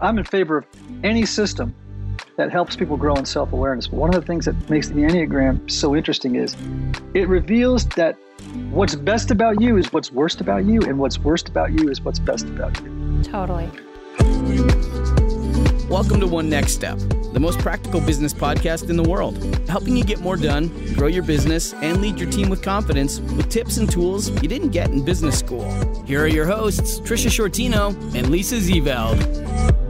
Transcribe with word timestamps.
I'm 0.00 0.18
in 0.18 0.24
favor 0.24 0.58
of 0.58 0.66
any 1.04 1.24
system 1.24 1.74
that 2.36 2.50
helps 2.50 2.76
people 2.76 2.96
grow 2.96 3.14
in 3.16 3.24
self 3.24 3.52
awareness. 3.52 3.86
But 3.86 3.98
one 3.98 4.14
of 4.14 4.20
the 4.20 4.26
things 4.26 4.44
that 4.46 4.70
makes 4.70 4.88
the 4.88 4.94
Enneagram 4.94 5.70
so 5.70 5.94
interesting 5.94 6.36
is 6.36 6.56
it 7.14 7.28
reveals 7.28 7.86
that 7.90 8.16
what's 8.70 8.94
best 8.94 9.30
about 9.30 9.60
you 9.60 9.76
is 9.76 9.92
what's 9.92 10.10
worst 10.10 10.40
about 10.40 10.64
you, 10.64 10.80
and 10.82 10.98
what's 10.98 11.18
worst 11.18 11.48
about 11.48 11.72
you 11.72 11.88
is 11.88 12.00
what's 12.00 12.18
best 12.18 12.46
about 12.46 12.80
you. 12.82 13.22
Totally. 13.22 13.70
Welcome 15.88 16.20
to 16.20 16.26
One 16.26 16.48
Next 16.48 16.72
Step, 16.72 16.98
the 17.34 17.38
most 17.38 17.58
practical 17.58 18.00
business 18.00 18.32
podcast 18.32 18.88
in 18.88 18.96
the 18.96 19.02
world, 19.02 19.36
helping 19.68 19.94
you 19.94 20.04
get 20.04 20.20
more 20.20 20.38
done, 20.38 20.68
grow 20.94 21.06
your 21.06 21.22
business, 21.22 21.74
and 21.74 22.00
lead 22.00 22.18
your 22.18 22.30
team 22.30 22.48
with 22.48 22.62
confidence 22.62 23.20
with 23.20 23.50
tips 23.50 23.76
and 23.76 23.90
tools 23.90 24.30
you 24.42 24.48
didn't 24.48 24.70
get 24.70 24.88
in 24.90 25.04
business 25.04 25.38
school. 25.38 25.70
Here 26.06 26.24
are 26.24 26.28
your 26.28 26.46
hosts, 26.46 26.98
Tricia 27.00 27.28
Sciortino 27.28 27.94
and 28.14 28.30
Lisa 28.30 28.56
Zeveld. 28.56 29.81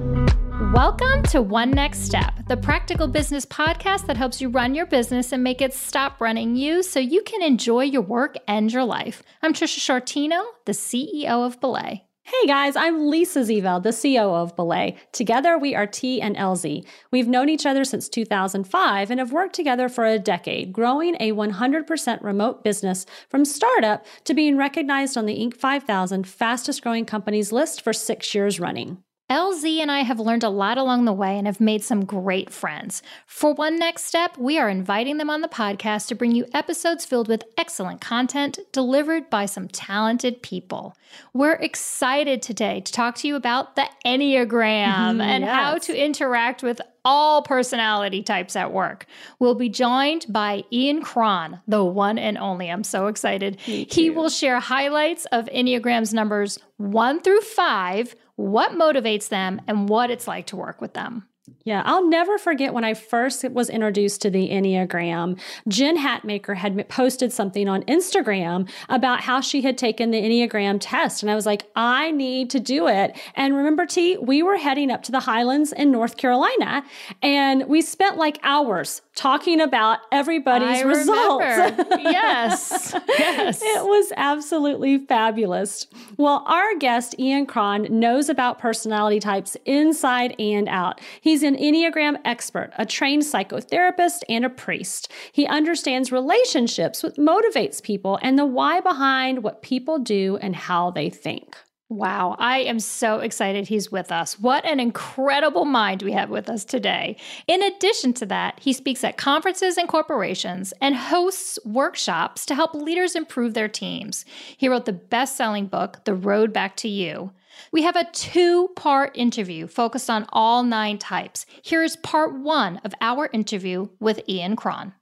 Welcome 0.72 1.22
to 1.24 1.42
One 1.42 1.70
Next 1.70 1.98
Step, 1.98 2.32
the 2.48 2.56
practical 2.56 3.06
business 3.06 3.44
podcast 3.44 4.06
that 4.06 4.16
helps 4.16 4.40
you 4.40 4.48
run 4.48 4.74
your 4.74 4.86
business 4.86 5.30
and 5.30 5.44
make 5.44 5.60
it 5.60 5.74
stop 5.74 6.18
running 6.18 6.56
you 6.56 6.82
so 6.82 6.98
you 6.98 7.22
can 7.24 7.42
enjoy 7.42 7.82
your 7.82 8.00
work 8.00 8.36
and 8.48 8.72
your 8.72 8.84
life. 8.84 9.22
I'm 9.42 9.52
Tricia 9.52 9.80
Sciortino, 9.80 10.42
the 10.64 10.72
CEO 10.72 11.44
of 11.44 11.60
Belay. 11.60 12.04
Hey 12.22 12.46
guys, 12.46 12.74
I'm 12.74 13.10
Lisa 13.10 13.40
Zeveld, 13.40 13.82
the 13.82 13.90
CEO 13.90 14.32
of 14.32 14.56
Belay. 14.56 14.96
Together 15.12 15.58
we 15.58 15.74
are 15.74 15.86
T 15.86 16.22
and 16.22 16.36
LZ. 16.36 16.86
We've 17.10 17.28
known 17.28 17.50
each 17.50 17.66
other 17.66 17.84
since 17.84 18.08
2005 18.08 19.10
and 19.10 19.20
have 19.20 19.30
worked 19.30 19.54
together 19.54 19.90
for 19.90 20.06
a 20.06 20.18
decade, 20.18 20.72
growing 20.72 21.16
a 21.20 21.32
100% 21.32 22.22
remote 22.22 22.64
business 22.64 23.04
from 23.28 23.44
startup 23.44 24.06
to 24.24 24.32
being 24.32 24.56
recognized 24.56 25.18
on 25.18 25.26
the 25.26 25.36
Inc. 25.36 25.54
5000 25.54 26.26
fastest 26.26 26.82
growing 26.82 27.04
companies 27.04 27.52
list 27.52 27.82
for 27.82 27.92
six 27.92 28.34
years 28.34 28.58
running. 28.58 29.04
LZ 29.32 29.78
and 29.78 29.90
I 29.90 30.00
have 30.00 30.20
learned 30.20 30.44
a 30.44 30.50
lot 30.50 30.76
along 30.76 31.06
the 31.06 31.12
way 31.12 31.38
and 31.38 31.46
have 31.46 31.58
made 31.58 31.82
some 31.82 32.04
great 32.04 32.50
friends. 32.50 33.02
For 33.26 33.54
one 33.54 33.78
next 33.78 34.04
step, 34.04 34.36
we 34.36 34.58
are 34.58 34.68
inviting 34.68 35.16
them 35.16 35.30
on 35.30 35.40
the 35.40 35.48
podcast 35.48 36.08
to 36.08 36.14
bring 36.14 36.32
you 36.32 36.44
episodes 36.52 37.06
filled 37.06 37.28
with 37.28 37.42
excellent 37.56 38.02
content 38.02 38.58
delivered 38.72 39.30
by 39.30 39.46
some 39.46 39.68
talented 39.68 40.42
people. 40.42 40.94
We're 41.32 41.54
excited 41.54 42.42
today 42.42 42.80
to 42.80 42.92
talk 42.92 43.14
to 43.16 43.28
you 43.28 43.36
about 43.36 43.74
the 43.74 43.88
Enneagram 44.04 44.84
mm-hmm. 44.84 45.20
and 45.22 45.44
yes. 45.44 45.54
how 45.54 45.78
to 45.78 45.96
interact 45.96 46.62
with 46.62 46.82
all 47.04 47.42
personality 47.42 48.22
types 48.22 48.54
at 48.54 48.72
work. 48.72 49.06
We'll 49.38 49.54
be 49.54 49.68
joined 49.68 50.26
by 50.28 50.64
Ian 50.70 51.02
Cron, 51.02 51.60
the 51.66 51.82
one 51.84 52.18
and 52.18 52.36
only. 52.36 52.70
I'm 52.70 52.84
so 52.84 53.06
excited. 53.06 53.58
He 53.60 54.10
will 54.10 54.28
share 54.28 54.60
highlights 54.60 55.24
of 55.32 55.46
Enneagram's 55.46 56.12
numbers 56.12 56.58
one 56.76 57.20
through 57.20 57.40
five, 57.40 58.14
what 58.36 58.72
motivates 58.72 59.28
them, 59.28 59.60
and 59.66 59.88
what 59.88 60.10
it's 60.10 60.26
like 60.26 60.46
to 60.48 60.56
work 60.56 60.80
with 60.80 60.94
them. 60.94 61.28
Yeah, 61.64 61.82
I'll 61.84 62.08
never 62.08 62.38
forget 62.38 62.72
when 62.72 62.84
I 62.84 62.94
first 62.94 63.48
was 63.50 63.68
introduced 63.68 64.22
to 64.22 64.30
the 64.30 64.48
Enneagram. 64.48 65.40
Jen 65.66 65.98
Hatmaker 65.98 66.56
had 66.56 66.88
posted 66.88 67.32
something 67.32 67.68
on 67.68 67.82
Instagram 67.84 68.68
about 68.88 69.20
how 69.22 69.40
she 69.40 69.62
had 69.62 69.76
taken 69.76 70.10
the 70.10 70.20
Enneagram 70.20 70.78
test. 70.80 71.22
And 71.22 71.30
I 71.30 71.34
was 71.34 71.46
like, 71.46 71.64
I 71.74 72.12
need 72.12 72.50
to 72.50 72.60
do 72.60 72.86
it. 72.86 73.18
And 73.34 73.56
remember, 73.56 73.86
T, 73.86 74.16
we 74.18 74.42
were 74.42 74.56
heading 74.56 74.90
up 74.90 75.02
to 75.04 75.12
the 75.12 75.20
Highlands 75.20 75.72
in 75.72 75.90
North 75.90 76.16
Carolina 76.16 76.84
and 77.22 77.66
we 77.68 77.82
spent 77.82 78.16
like 78.16 78.38
hours 78.44 79.02
talking 79.14 79.60
about 79.60 80.00
everybody's 80.10 80.82
I 80.82 80.82
results. 80.82 81.44
yes. 81.98 82.94
Yes. 83.08 83.62
It 83.62 83.84
was 83.84 84.12
absolutely 84.16 84.98
fabulous. 84.98 85.86
Well, 86.16 86.44
our 86.46 86.76
guest, 86.76 87.14
Ian 87.18 87.46
Cron, 87.46 87.86
knows 87.90 88.28
about 88.28 88.58
personality 88.58 89.20
types 89.20 89.56
inside 89.64 90.34
and 90.38 90.68
out. 90.68 91.00
He's 91.20 91.42
an 91.42 91.56
Enneagram 91.56 92.18
expert, 92.24 92.72
a 92.78 92.86
trained 92.86 93.22
psychotherapist, 93.22 94.22
and 94.28 94.44
a 94.44 94.50
priest. 94.50 95.10
He 95.32 95.46
understands 95.46 96.12
relationships, 96.12 97.02
what 97.02 97.16
motivates 97.16 97.82
people, 97.82 98.18
and 98.22 98.38
the 98.38 98.46
why 98.46 98.80
behind 98.80 99.42
what 99.42 99.62
people 99.62 99.98
do 99.98 100.38
and 100.40 100.56
how 100.56 100.90
they 100.90 101.10
think. 101.10 101.56
Wow, 101.92 102.36
I 102.38 102.60
am 102.60 102.80
so 102.80 103.18
excited 103.18 103.68
he's 103.68 103.92
with 103.92 104.10
us. 104.10 104.40
What 104.40 104.64
an 104.64 104.80
incredible 104.80 105.66
mind 105.66 106.00
we 106.00 106.12
have 106.12 106.30
with 106.30 106.48
us 106.48 106.64
today. 106.64 107.18
In 107.46 107.62
addition 107.62 108.14
to 108.14 108.26
that, 108.26 108.58
he 108.58 108.72
speaks 108.72 109.04
at 109.04 109.18
conferences 109.18 109.76
and 109.76 109.86
corporations 109.86 110.72
and 110.80 110.96
hosts 110.96 111.58
workshops 111.66 112.46
to 112.46 112.54
help 112.54 112.72
leaders 112.72 113.14
improve 113.14 113.52
their 113.52 113.68
teams. 113.68 114.24
He 114.56 114.68
wrote 114.68 114.86
the 114.86 114.94
best 114.94 115.36
selling 115.36 115.66
book, 115.66 116.02
The 116.06 116.14
Road 116.14 116.50
Back 116.50 116.76
to 116.76 116.88
You. 116.88 117.32
We 117.72 117.82
have 117.82 117.96
a 117.96 118.10
two 118.10 118.68
part 118.74 119.14
interview 119.14 119.66
focused 119.66 120.08
on 120.08 120.24
all 120.30 120.62
nine 120.62 120.96
types. 120.96 121.44
Here 121.60 121.82
is 121.82 121.96
part 121.96 122.32
one 122.32 122.80
of 122.84 122.94
our 123.02 123.28
interview 123.34 123.88
with 124.00 124.26
Ian 124.26 124.56
Cron. 124.56 124.94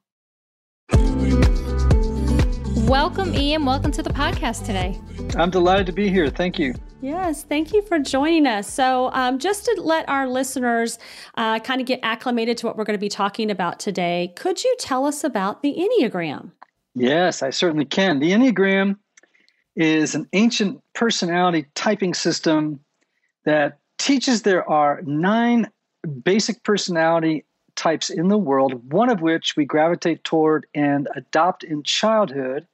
Welcome, 2.91 3.37
Ian. 3.37 3.65
Welcome 3.67 3.93
to 3.93 4.03
the 4.03 4.11
podcast 4.11 4.67
today. 4.67 4.99
I'm 5.37 5.49
delighted 5.49 5.87
to 5.87 5.93
be 5.93 6.09
here. 6.09 6.29
Thank 6.29 6.59
you. 6.59 6.75
Yes, 7.01 7.45
thank 7.45 7.73
you 7.73 7.83
for 7.83 8.01
joining 8.01 8.49
us. 8.49 8.69
So, 8.69 9.13
um, 9.13 9.39
just 9.39 9.65
to 9.67 9.81
let 9.81 10.09
our 10.09 10.29
listeners 10.29 10.99
uh, 11.37 11.61
kind 11.61 11.81
of 11.81 11.87
get 11.87 12.01
acclimated 12.03 12.59
to 12.59 12.67
what 12.67 12.77
we're 12.77 12.83
going 12.83 12.99
to 12.99 13.01
be 13.01 13.09
talking 13.09 13.49
about 13.49 13.79
today, 13.79 14.33
could 14.35 14.65
you 14.65 14.75
tell 14.81 15.07
us 15.07 15.23
about 15.23 15.63
the 15.63 15.73
Enneagram? 15.73 16.51
Yes, 16.97 17.45
I 17.45 17.51
certainly 17.51 17.85
can. 17.85 18.19
The 18.19 18.33
Enneagram 18.33 18.97
is 19.77 20.17
an 20.17 20.27
ancient 20.33 20.83
personality 20.93 21.67
typing 21.77 22.13
system 22.13 22.81
that 23.45 23.79
teaches 23.99 24.43
there 24.43 24.69
are 24.69 25.01
nine 25.03 25.71
basic 26.25 26.65
personality 26.65 27.45
types 27.77 28.11
in 28.11 28.27
the 28.27 28.37
world, 28.37 28.93
one 28.93 29.11
of 29.11 29.21
which 29.21 29.55
we 29.57 29.65
gravitate 29.65 30.25
toward 30.25 30.67
and 30.75 31.09
adopt 31.15 31.63
in 31.63 31.85
childhood 31.85 32.67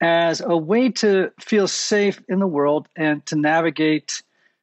as 0.00 0.40
a 0.40 0.56
way 0.56 0.88
to 0.88 1.30
feel 1.38 1.68
safe 1.68 2.22
in 2.28 2.38
the 2.38 2.46
world 2.46 2.88
and 2.96 3.24
to 3.26 3.36
navigate 3.36 4.22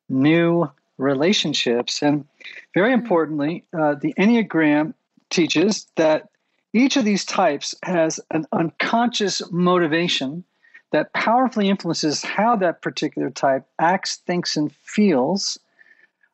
new 0.09 0.69
relationships. 0.97 2.01
And 2.01 2.25
very 2.73 2.91
importantly, 2.91 3.63
uh, 3.77 3.95
the 3.95 4.13
Enneagram 4.17 4.93
teaches 5.29 5.87
that 5.95 6.29
each 6.73 6.97
of 6.97 7.05
these 7.05 7.25
types 7.25 7.75
has 7.83 8.19
an 8.31 8.45
unconscious 8.51 9.41
motivation 9.51 10.43
that 10.91 11.13
powerfully 11.13 11.69
influences 11.69 12.23
how 12.23 12.55
that 12.55 12.81
particular 12.81 13.29
type 13.29 13.65
acts, 13.79 14.17
thinks, 14.17 14.55
and 14.55 14.71
feels 14.71 15.59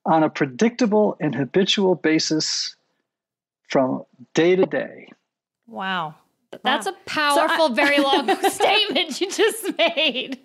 on 0.06 0.24
a 0.24 0.30
predictable 0.30 1.18
and 1.20 1.34
habitual 1.34 1.96
basis 1.96 2.76
from 3.70 4.04
day 4.34 4.56
to 4.56 4.66
day. 4.66 5.12
Wow. 5.68 6.16
That's 6.64 6.86
Wow. 6.88 6.94
a 6.94 6.96
powerful, 7.10 7.70
very 7.70 8.00
long 8.04 8.28
statement 8.50 9.22
you 9.22 9.30
just 9.32 9.78
made. 9.78 10.40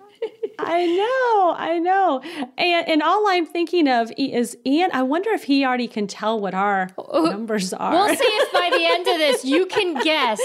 I 0.60 0.86
know, 0.86 1.54
I 1.56 1.78
know. 1.78 2.20
And, 2.58 2.88
and 2.88 3.02
all 3.04 3.28
I'm 3.28 3.46
thinking 3.46 3.86
of 3.86 4.10
is 4.18 4.56
Ian. 4.66 4.90
I 4.92 5.02
wonder 5.04 5.30
if 5.30 5.44
he 5.44 5.64
already 5.64 5.86
can 5.86 6.08
tell 6.08 6.40
what 6.40 6.54
our 6.54 6.88
numbers 7.14 7.72
are. 7.72 7.92
We'll 7.92 8.16
see 8.16 8.24
if 8.24 8.52
by 8.52 8.68
the 8.76 8.84
end 8.84 9.06
of 9.06 9.16
this 9.24 9.44
you 9.44 9.66
can 9.66 9.94
guess 10.02 10.40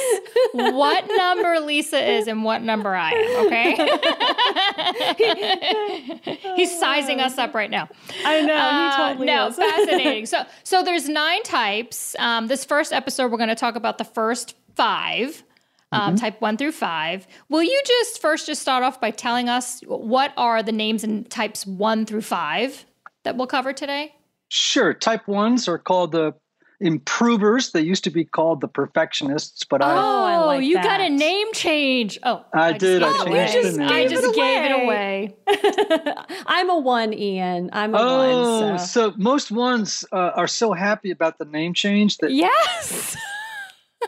what 0.54 1.06
number 1.18 1.60
Lisa 1.62 1.98
is 2.08 2.28
and 2.28 2.44
what 2.44 2.62
number 2.62 2.94
I 2.96 3.12
am, 3.14 3.46
okay? 3.48 3.74
He's 6.56 6.80
sizing 6.80 7.20
us 7.20 7.38
up 7.40 7.54
right 7.56 7.72
now. 7.72 7.90
I 8.26 8.42
know, 8.42 8.54
Uh, 8.56 8.92
he 8.92 8.98
totally 8.98 9.26
no, 9.28 9.48
is. 9.48 9.56
fascinating. 9.56 10.26
So, 10.28 10.44
so 10.64 10.84
there's 10.84 11.10
nine 11.10 11.42
types. 11.44 12.16
Um, 12.20 12.46
this 12.48 12.64
first 12.66 12.94
episode, 12.94 13.32
we're 13.32 13.38
going 13.38 13.50
to 13.50 13.56
talk 13.56 13.76
about 13.76 13.98
the 13.98 14.04
first 14.06 14.56
five, 14.76 15.44
um, 15.94 16.16
type 16.16 16.42
one 16.42 16.58
through 16.58 16.72
five. 16.74 17.28
Will 17.50 17.64
you 17.64 17.82
just 17.86 18.22
first 18.22 18.46
just 18.48 18.62
start 18.62 18.84
off 18.84 19.00
by 19.00 19.12
telling 19.12 19.50
us 19.50 19.82
what 19.86 20.34
are 20.38 20.62
the 20.64 20.72
names 20.72 21.04
and 21.04 21.30
types 21.30 21.66
one 21.66 22.06
through 22.06 22.22
five 22.22 22.86
that 23.24 23.38
we'll 23.38 23.48
cover 23.48 23.74
today? 23.74 24.14
Sure, 24.50 24.94
type 24.94 25.28
ones 25.28 25.68
are 25.68 25.78
called 25.80 26.12
the 26.12 26.34
improvers. 26.80 27.72
They 27.72 27.82
used 27.82 28.04
to 28.04 28.10
be 28.10 28.26
called 28.26 28.60
the 28.60 28.68
perfectionists, 28.68 29.64
but 29.64 29.82
I, 29.82 29.94
Oh, 29.96 30.24
I 30.26 30.38
like 30.46 30.64
you 30.66 30.76
got 30.76 31.00
a 31.00 31.10
name 31.10 31.48
change. 31.54 32.20
Oh, 32.24 32.44
I 32.54 32.74
just 32.74 32.82
did. 32.82 33.04
I 33.04 33.24
gave 33.24 33.34
it 33.34 33.48
changed 33.52 33.56
away. 33.56 33.72
the 33.72 33.78
name. 33.78 33.90
I 33.90 34.08
just 34.08 34.22
Gave 34.22 34.30
it 34.30 34.36
gave 34.36 34.64
it 34.66 34.84
away. 34.84 35.36
away. 35.48 36.14
I'm 36.46 36.70
a 36.70 36.78
one, 36.80 37.14
Ian. 37.14 37.70
I'm 37.72 37.96
a 37.96 37.98
Oh, 38.00 38.68
one. 38.72 38.80
So. 38.80 39.12
so 39.12 39.14
most 39.18 39.50
ones 39.50 40.04
uh, 40.12 40.32
are 40.36 40.48
so 40.48 40.74
happy 40.74 41.12
about 41.12 41.38
the 41.38 41.46
name 41.46 41.74
change 41.74 42.18
that 42.18 42.32
Yes. 42.32 43.16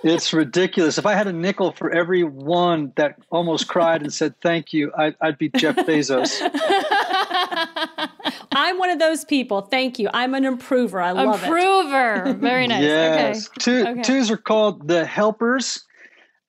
it's 0.03 0.33
ridiculous. 0.33 0.97
If 0.97 1.05
I 1.05 1.13
had 1.13 1.27
a 1.27 1.33
nickel 1.33 1.71
for 1.71 1.91
every 1.91 2.23
one 2.23 2.91
that 2.95 3.17
almost 3.29 3.67
cried 3.67 4.01
and 4.01 4.13
said 4.13 4.33
thank 4.41 4.73
you, 4.73 4.91
I, 4.97 5.13
I'd 5.21 5.37
be 5.37 5.49
Jeff 5.49 5.75
Bezos. 5.75 6.39
I'm 8.57 8.77
one 8.79 8.89
of 8.89 8.99
those 8.99 9.25
people. 9.25 9.61
Thank 9.61 9.99
you. 9.99 10.09
I'm 10.13 10.33
an 10.33 10.45
improver. 10.45 11.01
I 11.01 11.11
love 11.11 11.43
it. 11.43 11.45
Improver. 11.47 12.33
Very 12.33 12.67
nice. 12.67 12.83
Yes. 12.83 13.47
Okay. 13.49 13.55
Two, 13.59 13.85
Okay. 13.89 14.01
Twos 14.01 14.31
are 14.31 14.37
called 14.37 14.87
the 14.87 15.05
helpers. 15.05 15.83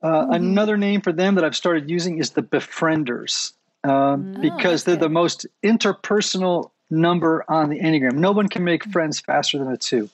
Uh, 0.03 0.27
Another 0.31 0.77
name 0.77 1.01
for 1.01 1.13
them 1.13 1.35
that 1.35 1.45
I've 1.45 1.57
started 1.57 1.91
using 1.91 2.19
is 2.19 2.31
the 2.31 2.43
befrienders 2.43 3.53
um, 3.85 4.37
because 4.41 4.85
they're 4.85 4.95
the 4.97 5.09
most 5.09 5.47
interpersonal 5.65 6.71
number 6.91 7.45
on 7.49 7.71
the 7.71 7.81
Enneagram. 7.81 8.15
No 8.15 8.31
one 8.33 8.49
can 8.49 8.63
make 8.63 8.85
friends 8.85 9.19
faster 9.21 9.59
than 9.59 9.69
a 9.69 9.77
two. 9.77 10.09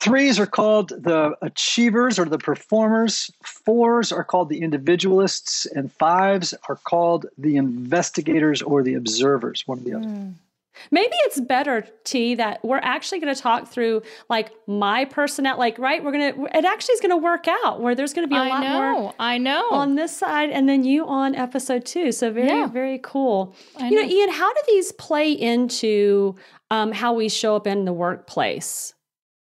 Threes 0.00 0.38
are 0.38 0.46
called 0.46 0.88
the 0.88 1.36
achievers 1.42 2.18
or 2.18 2.24
the 2.24 2.38
performers. 2.38 3.30
Fours 3.44 4.10
are 4.12 4.24
called 4.24 4.48
the 4.48 4.62
individualists. 4.62 5.66
And 5.66 5.92
fives 5.92 6.54
are 6.68 6.76
called 6.76 7.26
the 7.36 7.56
investigators 7.56 8.62
or 8.62 8.82
the 8.82 8.94
observers, 8.94 9.66
one 9.66 9.78
of 9.78 9.84
the 9.84 9.94
other. 9.94 10.06
Mm. 10.06 10.34
Maybe 10.90 11.12
it's 11.24 11.38
better, 11.40 11.86
T, 12.04 12.34
that 12.36 12.64
we're 12.64 12.78
actually 12.78 13.20
going 13.20 13.34
to 13.34 13.38
talk 13.38 13.68
through 13.68 14.02
like 14.30 14.50
my 14.66 15.04
personality, 15.04 15.58
like, 15.58 15.78
right? 15.78 16.02
We're 16.02 16.12
going 16.12 16.32
to, 16.32 16.58
it 16.58 16.64
actually 16.64 16.94
is 16.94 17.00
going 17.00 17.10
to 17.10 17.18
work 17.18 17.46
out 17.64 17.82
where 17.82 17.94
there's 17.94 18.14
going 18.14 18.26
to 18.26 18.32
be 18.32 18.38
a 18.38 18.44
I 18.44 18.48
lot 18.48 18.62
know, 18.62 19.00
more. 19.00 19.14
I 19.18 19.36
know. 19.36 19.68
On 19.72 19.96
this 19.96 20.16
side, 20.16 20.48
and 20.48 20.66
then 20.66 20.84
you 20.84 21.06
on 21.06 21.34
episode 21.34 21.84
two. 21.84 22.12
So 22.12 22.32
very, 22.32 22.48
yeah. 22.48 22.66
very 22.66 22.98
cool. 23.02 23.54
I 23.76 23.90
you 23.90 23.96
know. 23.96 24.02
know, 24.02 24.08
Ian, 24.08 24.30
how 24.30 24.50
do 24.52 24.60
these 24.68 24.92
play 24.92 25.32
into 25.32 26.36
um, 26.70 26.92
how 26.92 27.12
we 27.12 27.28
show 27.28 27.56
up 27.56 27.66
in 27.66 27.84
the 27.84 27.92
workplace? 27.92 28.94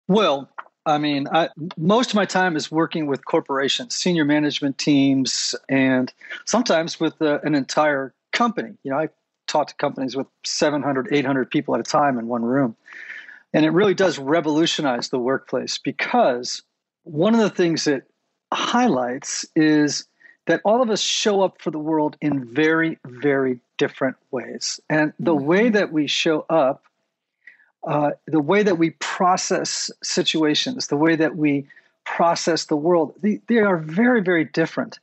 Well, 0.08 0.48
I 0.86 0.96
mean, 0.96 1.28
I, 1.30 1.50
most 1.76 2.10
of 2.10 2.14
my 2.16 2.24
time 2.24 2.56
is 2.56 2.70
working 2.70 3.06
with 3.06 3.24
corporations, 3.26 3.94
senior 3.94 4.24
management 4.24 4.78
teams, 4.78 5.54
and 5.68 6.12
sometimes 6.46 6.98
with 6.98 7.20
uh, 7.20 7.40
an 7.42 7.54
entire 7.54 8.14
company. 8.32 8.74
You 8.82 8.92
know, 8.92 8.98
I 8.98 9.08
talk 9.46 9.68
to 9.68 9.74
companies 9.74 10.16
with 10.16 10.26
700, 10.44 11.08
800 11.12 11.50
people 11.50 11.74
at 11.74 11.80
a 11.80 11.84
time 11.84 12.18
in 12.18 12.26
one 12.26 12.42
room. 12.42 12.74
And 13.52 13.64
it 13.64 13.70
really 13.70 13.94
does 13.94 14.18
revolutionize 14.18 15.08
the 15.08 15.18
workplace 15.18 15.78
because 15.78 16.62
one 17.04 17.34
of 17.34 17.40
the 17.40 17.50
things 17.50 17.86
it 17.86 18.04
highlights 18.52 19.44
is 19.56 20.06
that 20.46 20.60
all 20.64 20.82
of 20.82 20.90
us 20.90 21.00
show 21.00 21.42
up 21.42 21.60
for 21.60 21.70
the 21.70 21.78
world 21.78 22.16
in 22.20 22.44
very, 22.54 22.98
very 23.06 23.60
different 23.76 24.16
ways. 24.30 24.80
And 24.88 25.12
the 25.18 25.34
way 25.34 25.64
mm-hmm. 25.64 25.74
that 25.74 25.92
we 25.92 26.06
show 26.06 26.46
up 26.48 26.84
uh, 27.88 28.10
the 28.26 28.40
way 28.40 28.62
that 28.62 28.76
we 28.76 28.90
process 28.90 29.90
situations, 30.02 30.88
the 30.88 30.96
way 30.96 31.16
that 31.16 31.36
we 31.36 31.66
process 32.04 32.66
the 32.66 32.76
world, 32.76 33.14
they, 33.22 33.40
they 33.46 33.56
are 33.56 33.78
very, 33.78 34.20
very 34.20 34.44
different. 34.44 34.98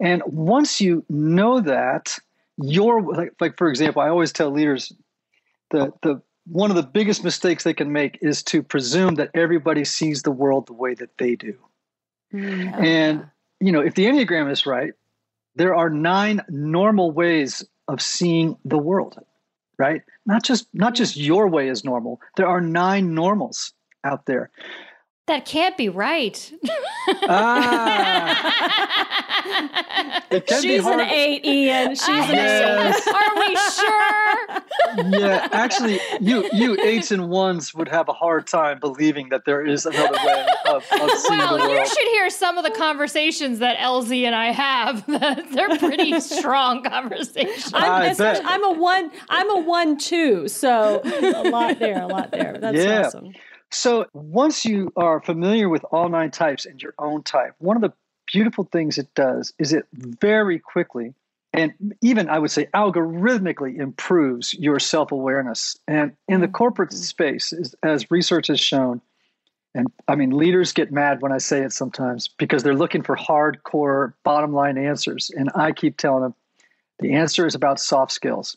And 0.00 0.20
once 0.26 0.80
you 0.80 1.04
know 1.08 1.60
that, 1.60 2.18
your 2.56 3.02
like, 3.02 3.34
like 3.40 3.56
for 3.56 3.68
example, 3.68 4.02
I 4.02 4.08
always 4.08 4.32
tell 4.32 4.50
leaders 4.50 4.92
the 5.70 5.92
the 6.02 6.20
one 6.46 6.70
of 6.70 6.76
the 6.76 6.82
biggest 6.82 7.24
mistakes 7.24 7.62
they 7.64 7.72
can 7.72 7.92
make 7.92 8.18
is 8.20 8.42
to 8.44 8.62
presume 8.62 9.14
that 9.14 9.30
everybody 9.34 9.84
sees 9.84 10.22
the 10.22 10.30
world 10.30 10.66
the 10.66 10.72
way 10.72 10.94
that 10.94 11.16
they 11.18 11.36
do. 11.36 11.56
Mm, 12.32 12.74
and 12.74 13.26
you 13.60 13.70
know, 13.70 13.80
if 13.80 13.94
the 13.94 14.06
Enneagram 14.06 14.50
is 14.50 14.66
right, 14.66 14.92
there 15.54 15.74
are 15.74 15.88
nine 15.88 16.42
normal 16.48 17.12
ways 17.12 17.64
of 17.86 18.02
seeing 18.02 18.56
the 18.64 18.78
world 18.78 19.18
right? 19.78 20.02
Not 20.26 20.42
just 20.42 20.68
not 20.72 20.94
just 20.94 21.16
your 21.16 21.48
way 21.48 21.68
is 21.68 21.84
normal. 21.84 22.20
There 22.36 22.46
are 22.46 22.60
nine 22.60 23.14
normals 23.14 23.72
out 24.04 24.26
there. 24.26 24.50
That 25.26 25.46
can't 25.46 25.74
be 25.78 25.88
right. 25.88 26.52
ah. 27.22 28.50
She's 30.60 30.84
an 30.84 31.00
eight, 31.00 31.46
Ian. 31.46 31.94
She's 31.94 32.08
an 32.08 32.34
eight. 32.34 33.06
Are 33.06 33.38
we 33.38 33.56
sure? 33.56 35.20
yeah, 35.20 35.48
actually, 35.52 35.98
you 36.20 36.48
you 36.52 36.78
eights 36.82 37.10
and 37.10 37.30
ones 37.30 37.74
would 37.74 37.88
have 37.88 38.08
a 38.08 38.12
hard 38.12 38.46
time 38.46 38.80
believing 38.80 39.30
that 39.30 39.46
there 39.46 39.64
is 39.64 39.86
another 39.86 40.18
way 40.26 40.46
of, 40.66 40.84
of 40.92 41.10
seeing 41.12 41.38
well, 41.38 41.56
the 41.56 41.64
world. 41.64 41.78
you 41.78 41.86
should 41.86 42.08
hear 42.08 42.28
some 42.28 42.58
of 42.58 42.64
the 42.64 42.70
conversations 42.70 43.60
that 43.60 43.78
LZ 43.78 44.24
and 44.24 44.34
I 44.34 44.50
have. 44.52 45.06
They're 45.54 45.78
pretty 45.78 46.20
strong 46.38 46.82
conversations. 46.82 47.70
I'm, 47.72 48.14
I'm, 48.20 48.64
a 48.64 48.72
one. 48.72 49.10
I'm 49.30 49.50
a 49.50 49.60
one 49.60 49.96
two. 49.96 50.48
So 50.48 51.00
a 51.04 51.48
lot 51.48 51.78
there. 51.78 52.02
A 52.02 52.06
lot 52.06 52.30
there. 52.30 52.58
That's 52.60 52.76
yeah. 52.76 53.06
awesome. 53.06 53.32
So 53.74 54.06
once 54.12 54.64
you 54.64 54.92
are 54.96 55.20
familiar 55.20 55.68
with 55.68 55.84
all 55.90 56.08
nine 56.08 56.30
types 56.30 56.64
and 56.64 56.80
your 56.80 56.94
own 56.98 57.22
type, 57.22 57.54
one 57.58 57.76
of 57.76 57.82
the 57.82 57.92
beautiful 58.32 58.64
things 58.64 58.98
it 58.98 59.12
does 59.14 59.52
is 59.58 59.72
it 59.72 59.86
very 59.92 60.58
quickly 60.58 61.14
and 61.54 61.94
even 62.00 62.28
I 62.28 62.40
would 62.40 62.50
say 62.50 62.66
algorithmically 62.74 63.78
improves 63.78 64.54
your 64.54 64.80
self 64.80 65.12
awareness. 65.12 65.78
And 65.86 66.16
in 66.26 66.40
the 66.40 66.48
corporate 66.48 66.90
mm-hmm. 66.90 66.98
space, 66.98 67.52
as 67.82 68.10
research 68.10 68.48
has 68.48 68.58
shown, 68.58 69.00
and 69.72 69.86
I 70.08 70.16
mean, 70.16 70.30
leaders 70.30 70.72
get 70.72 70.90
mad 70.90 71.22
when 71.22 71.30
I 71.30 71.38
say 71.38 71.62
it 71.62 71.72
sometimes 71.72 72.26
because 72.26 72.64
they're 72.64 72.74
looking 72.74 73.02
for 73.02 73.16
hardcore 73.16 74.14
bottom 74.24 74.52
line 74.52 74.76
answers. 74.76 75.30
And 75.36 75.50
I 75.54 75.70
keep 75.70 75.96
telling 75.96 76.22
them 76.22 76.34
the 76.98 77.14
answer 77.14 77.46
is 77.46 77.54
about 77.54 77.78
soft 77.78 78.10
skills. 78.10 78.56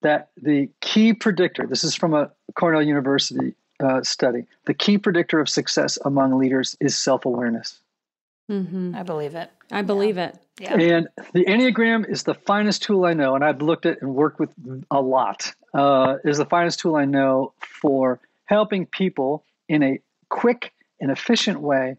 That 0.00 0.30
the 0.40 0.70
key 0.80 1.12
predictor, 1.12 1.66
this 1.66 1.84
is 1.84 1.94
from 1.94 2.14
a 2.14 2.30
Cornell 2.54 2.82
University 2.82 3.54
uh, 3.80 4.02
study. 4.02 4.44
The 4.66 4.74
key 4.74 4.98
predictor 4.98 5.40
of 5.40 5.48
success 5.48 5.98
among 6.04 6.38
leaders 6.38 6.76
is 6.80 6.96
self 6.96 7.24
awareness. 7.24 7.80
Mm-hmm. 8.50 8.94
I 8.94 9.02
believe 9.02 9.34
it. 9.34 9.50
I 9.70 9.82
believe 9.82 10.16
yeah. 10.16 10.28
it. 10.28 10.38
Yeah. 10.58 10.74
And 10.74 11.08
the 11.32 11.44
Enneagram 11.44 12.08
is 12.08 12.22
the 12.22 12.34
finest 12.34 12.82
tool 12.82 13.04
I 13.04 13.12
know, 13.12 13.34
and 13.34 13.44
I've 13.44 13.60
looked 13.60 13.86
at 13.86 14.00
and 14.02 14.14
worked 14.14 14.40
with 14.40 14.50
a 14.90 15.00
lot. 15.00 15.52
Uh, 15.74 16.16
is 16.24 16.38
the 16.38 16.46
finest 16.46 16.80
tool 16.80 16.96
I 16.96 17.04
know 17.04 17.52
for 17.60 18.18
helping 18.46 18.86
people 18.86 19.44
in 19.68 19.82
a 19.82 20.00
quick 20.30 20.72
and 21.00 21.10
efficient 21.10 21.60
way 21.60 21.96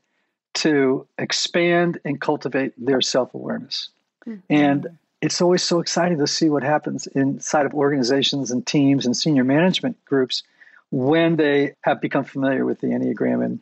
to 0.55 1.07
expand 1.17 1.99
and 2.03 2.19
cultivate 2.19 2.73
their 2.83 3.01
self 3.01 3.33
awareness. 3.33 3.89
Mm-hmm. 4.27 4.39
And 4.49 4.87
it's 5.21 5.41
always 5.41 5.63
so 5.63 5.79
exciting 5.79 6.17
to 6.17 6.27
see 6.27 6.49
what 6.49 6.63
happens 6.63 7.07
inside 7.07 7.65
of 7.65 7.73
organizations 7.73 8.51
and 8.51 8.65
teams 8.65 9.05
and 9.05 9.15
senior 9.15 9.43
management 9.43 10.03
groups 10.05 10.43
when 10.91 11.35
they 11.35 11.75
have 11.83 12.01
become 12.01 12.23
familiar 12.23 12.65
with 12.65 12.79
the 12.79 12.87
Enneagram. 12.87 13.43
And 13.43 13.59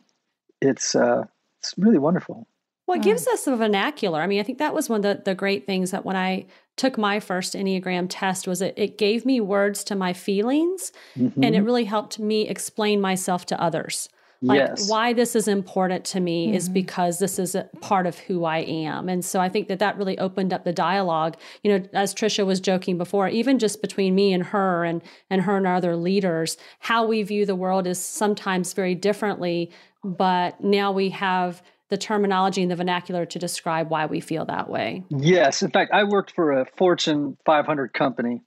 it's, 0.60 0.94
uh, 0.94 1.24
it's 1.60 1.74
really 1.76 1.98
wonderful. 1.98 2.46
Well, 2.86 2.98
it 2.98 3.02
gives 3.02 3.28
us 3.28 3.46
a 3.46 3.54
vernacular. 3.54 4.22
I 4.22 4.26
mean, 4.26 4.40
I 4.40 4.42
think 4.42 4.58
that 4.58 4.74
was 4.74 4.88
one 4.88 5.04
of 5.04 5.18
the, 5.18 5.22
the 5.22 5.34
great 5.34 5.66
things 5.66 5.90
that 5.90 6.06
when 6.06 6.16
I 6.16 6.46
took 6.78 6.96
my 6.96 7.20
first 7.20 7.52
Enneagram 7.52 8.06
test 8.08 8.48
was 8.48 8.62
it, 8.62 8.72
it 8.78 8.96
gave 8.96 9.26
me 9.26 9.42
words 9.42 9.84
to 9.84 9.94
my 9.94 10.14
feelings 10.14 10.90
mm-hmm. 11.14 11.44
and 11.44 11.54
it 11.54 11.60
really 11.60 11.84
helped 11.84 12.18
me 12.18 12.48
explain 12.48 12.98
myself 12.98 13.44
to 13.46 13.60
others. 13.60 14.08
Like 14.40 14.58
yes. 14.58 14.88
why 14.88 15.12
this 15.12 15.34
is 15.34 15.48
important 15.48 16.04
to 16.06 16.20
me 16.20 16.46
mm-hmm. 16.46 16.56
is 16.56 16.68
because 16.68 17.18
this 17.18 17.40
is 17.40 17.56
a 17.56 17.64
part 17.80 18.06
of 18.06 18.16
who 18.18 18.44
I 18.44 18.58
am. 18.58 19.08
And 19.08 19.24
so 19.24 19.40
I 19.40 19.48
think 19.48 19.66
that 19.66 19.80
that 19.80 19.98
really 19.98 20.16
opened 20.18 20.52
up 20.52 20.62
the 20.62 20.72
dialogue. 20.72 21.36
You 21.64 21.72
know, 21.72 21.88
as 21.92 22.14
Tricia 22.14 22.46
was 22.46 22.60
joking 22.60 22.98
before, 22.98 23.28
even 23.28 23.58
just 23.58 23.82
between 23.82 24.14
me 24.14 24.32
and 24.32 24.44
her 24.44 24.84
and 24.84 25.02
and 25.28 25.42
her 25.42 25.56
and 25.56 25.66
other 25.66 25.96
leaders, 25.96 26.56
how 26.78 27.04
we 27.04 27.22
view 27.24 27.46
the 27.46 27.56
world 27.56 27.88
is 27.88 28.00
sometimes 28.00 28.74
very 28.74 28.94
differently, 28.94 29.72
but 30.04 30.60
now 30.62 30.92
we 30.92 31.10
have 31.10 31.60
the 31.88 31.96
terminology 31.96 32.62
and 32.62 32.70
the 32.70 32.76
vernacular 32.76 33.26
to 33.26 33.38
describe 33.38 33.90
why 33.90 34.06
we 34.06 34.20
feel 34.20 34.44
that 34.44 34.68
way. 34.68 35.04
Yes. 35.08 35.62
In 35.62 35.70
fact, 35.70 35.90
I 35.92 36.04
worked 36.04 36.32
for 36.32 36.52
a 36.52 36.66
Fortune 36.76 37.36
500 37.44 37.92
company. 37.92 38.42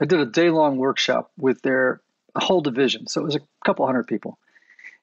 I 0.00 0.06
did 0.06 0.20
a 0.20 0.26
day 0.26 0.50
long 0.50 0.78
workshop 0.78 1.30
with 1.36 1.60
their 1.62 2.00
whole 2.36 2.60
division. 2.60 3.06
So 3.06 3.20
it 3.20 3.24
was 3.24 3.36
a 3.36 3.40
couple 3.64 3.86
hundred 3.86 4.06
people. 4.06 4.38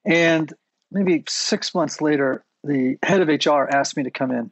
And 0.05 0.53
maybe 0.91 1.23
six 1.27 1.73
months 1.73 2.01
later, 2.01 2.43
the 2.63 2.97
head 3.03 3.21
of 3.21 3.27
HR 3.27 3.67
asked 3.69 3.97
me 3.97 4.03
to 4.03 4.11
come 4.11 4.31
in 4.31 4.51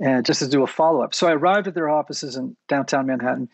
and 0.00 0.24
just 0.24 0.40
to 0.40 0.48
do 0.48 0.62
a 0.62 0.66
follow 0.66 1.02
up. 1.02 1.14
So 1.14 1.28
I 1.28 1.32
arrived 1.32 1.68
at 1.68 1.74
their 1.74 1.88
offices 1.88 2.36
in 2.36 2.56
downtown 2.68 3.06
Manhattan, 3.06 3.48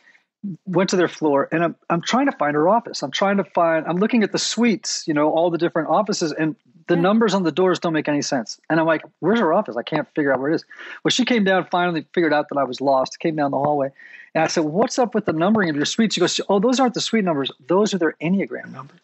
went 0.66 0.90
to 0.90 0.96
their 0.96 1.08
floor, 1.08 1.48
and 1.52 1.62
I'm, 1.62 1.76
I'm 1.90 2.00
trying 2.00 2.26
to 2.26 2.32
find 2.32 2.54
her 2.54 2.68
office. 2.68 3.02
I'm 3.02 3.10
trying 3.10 3.36
to 3.36 3.44
find, 3.44 3.86
I'm 3.86 3.96
looking 3.96 4.22
at 4.22 4.32
the 4.32 4.38
suites, 4.38 5.06
you 5.06 5.14
know, 5.14 5.30
all 5.30 5.50
the 5.50 5.58
different 5.58 5.88
offices, 5.88 6.32
and 6.32 6.56
the 6.86 6.96
numbers 6.96 7.34
on 7.34 7.42
the 7.42 7.52
doors 7.52 7.78
don't 7.78 7.92
make 7.92 8.08
any 8.08 8.22
sense. 8.22 8.58
And 8.70 8.80
I'm 8.80 8.86
like, 8.86 9.02
where's 9.20 9.40
her 9.40 9.52
office? 9.52 9.76
I 9.76 9.82
can't 9.82 10.08
figure 10.14 10.32
out 10.32 10.40
where 10.40 10.50
it 10.50 10.54
is. 10.54 10.64
Well, 11.04 11.10
she 11.10 11.26
came 11.26 11.44
down, 11.44 11.66
finally 11.70 12.06
figured 12.14 12.32
out 12.32 12.48
that 12.48 12.56
I 12.56 12.64
was 12.64 12.80
lost, 12.80 13.20
came 13.20 13.36
down 13.36 13.50
the 13.50 13.58
hallway. 13.58 13.90
And 14.34 14.42
I 14.42 14.46
said, 14.46 14.64
what's 14.64 14.98
up 14.98 15.14
with 15.14 15.26
the 15.26 15.34
numbering 15.34 15.68
of 15.68 15.76
your 15.76 15.84
suites? 15.84 16.14
She 16.14 16.20
goes, 16.20 16.40
oh, 16.48 16.60
those 16.60 16.80
aren't 16.80 16.94
the 16.94 17.02
suite 17.02 17.24
numbers. 17.24 17.50
Those 17.66 17.92
are 17.92 17.98
their 17.98 18.16
Enneagram 18.22 18.72
numbers. 18.72 19.00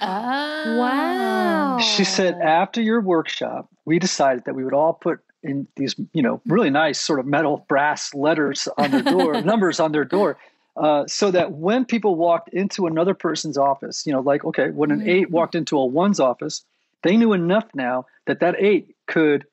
Oh. 0.00 0.78
Wow. 0.78 1.78
She 1.78 2.04
said, 2.04 2.34
after 2.34 2.80
your 2.80 3.00
workshop, 3.00 3.68
we 3.84 3.98
decided 3.98 4.44
that 4.44 4.54
we 4.54 4.64
would 4.64 4.74
all 4.74 4.92
put 4.92 5.20
in 5.42 5.66
these, 5.76 5.94
you 6.12 6.22
know, 6.22 6.40
really 6.46 6.70
nice 6.70 7.00
sort 7.00 7.20
of 7.20 7.26
metal 7.26 7.64
brass 7.68 8.12
letters 8.14 8.68
on 8.76 8.90
their 8.90 9.02
door, 9.02 9.40
numbers 9.42 9.80
on 9.80 9.92
their 9.92 10.04
door, 10.04 10.36
uh, 10.76 11.06
so 11.06 11.30
that 11.30 11.52
when 11.52 11.84
people 11.84 12.16
walked 12.16 12.48
into 12.50 12.86
another 12.86 13.14
person's 13.14 13.56
office, 13.56 14.06
you 14.06 14.12
know, 14.12 14.20
like, 14.20 14.44
okay, 14.44 14.70
when 14.70 14.90
an 14.90 15.00
mm-hmm. 15.00 15.08
eight 15.08 15.30
walked 15.30 15.54
into 15.54 15.78
a 15.78 15.84
one's 15.84 16.20
office, 16.20 16.64
they 17.02 17.16
knew 17.16 17.32
enough 17.32 17.66
now 17.74 18.06
that 18.26 18.40
that 18.40 18.56
eight 18.58 18.94
could 19.06 19.46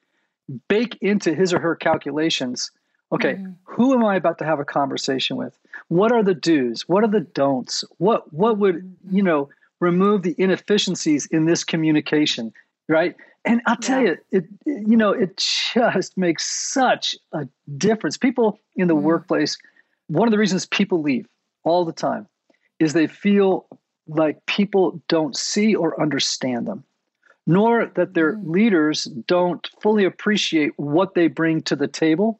bake 0.68 0.98
into 1.02 1.34
his 1.34 1.54
or 1.54 1.60
her 1.60 1.76
calculations 1.76 2.72
okay 3.12 3.34
mm-hmm. 3.34 3.52
who 3.64 3.94
am 3.94 4.04
i 4.04 4.16
about 4.16 4.38
to 4.38 4.46
have 4.46 4.60
a 4.60 4.66
conversation 4.66 5.38
with 5.38 5.58
what 5.88 6.12
are 6.12 6.24
the 6.24 6.34
do's 6.34 6.88
what 6.88 7.04
are 7.04 7.10
the 7.10 7.20
don'ts 7.20 7.84
what 7.98 8.32
what 8.34 8.58
would 8.58 8.76
mm-hmm. 8.76 9.16
you 9.16 9.24
know 9.24 9.50
remove 9.86 10.24
the 10.24 10.36
inefficiencies 10.38 11.28
in 11.28 11.46
this 11.46 11.64
communication, 11.64 12.52
right? 12.90 13.16
And 13.46 13.62
I'll 13.68 13.78
tell 13.78 14.02
yeah. 14.02 14.16
you, 14.32 14.40
it, 14.40 14.46
you 14.66 14.98
know, 14.98 15.12
it 15.12 15.38
just 15.38 16.18
makes 16.18 16.44
such 16.74 17.16
a 17.32 17.48
difference. 17.78 18.18
People 18.18 18.60
in 18.76 18.88
the 18.88 18.96
mm. 18.96 19.04
workplace, 19.04 19.58
one 20.08 20.28
of 20.28 20.32
the 20.32 20.40
reasons 20.40 20.66
people 20.66 21.02
leave 21.02 21.28
all 21.64 21.86
the 21.86 21.94
time 21.94 22.28
is 22.80 22.94
they 22.94 23.08
feel 23.08 23.68
like 24.08 24.46
people 24.48 25.02
don't 25.08 25.36
see 25.36 25.76
or 25.76 26.00
understand 26.02 26.68
them, 26.68 26.84
nor 27.46 27.86
that 27.96 28.16
their 28.16 28.36
mm. 28.36 28.50
leaders 28.50 29.04
don't 29.28 29.70
fully 29.82 30.06
appreciate 30.06 30.72
what 30.78 31.14
they 31.14 31.28
bring 31.28 31.62
to 31.62 31.76
the 31.76 31.88
table. 31.88 32.40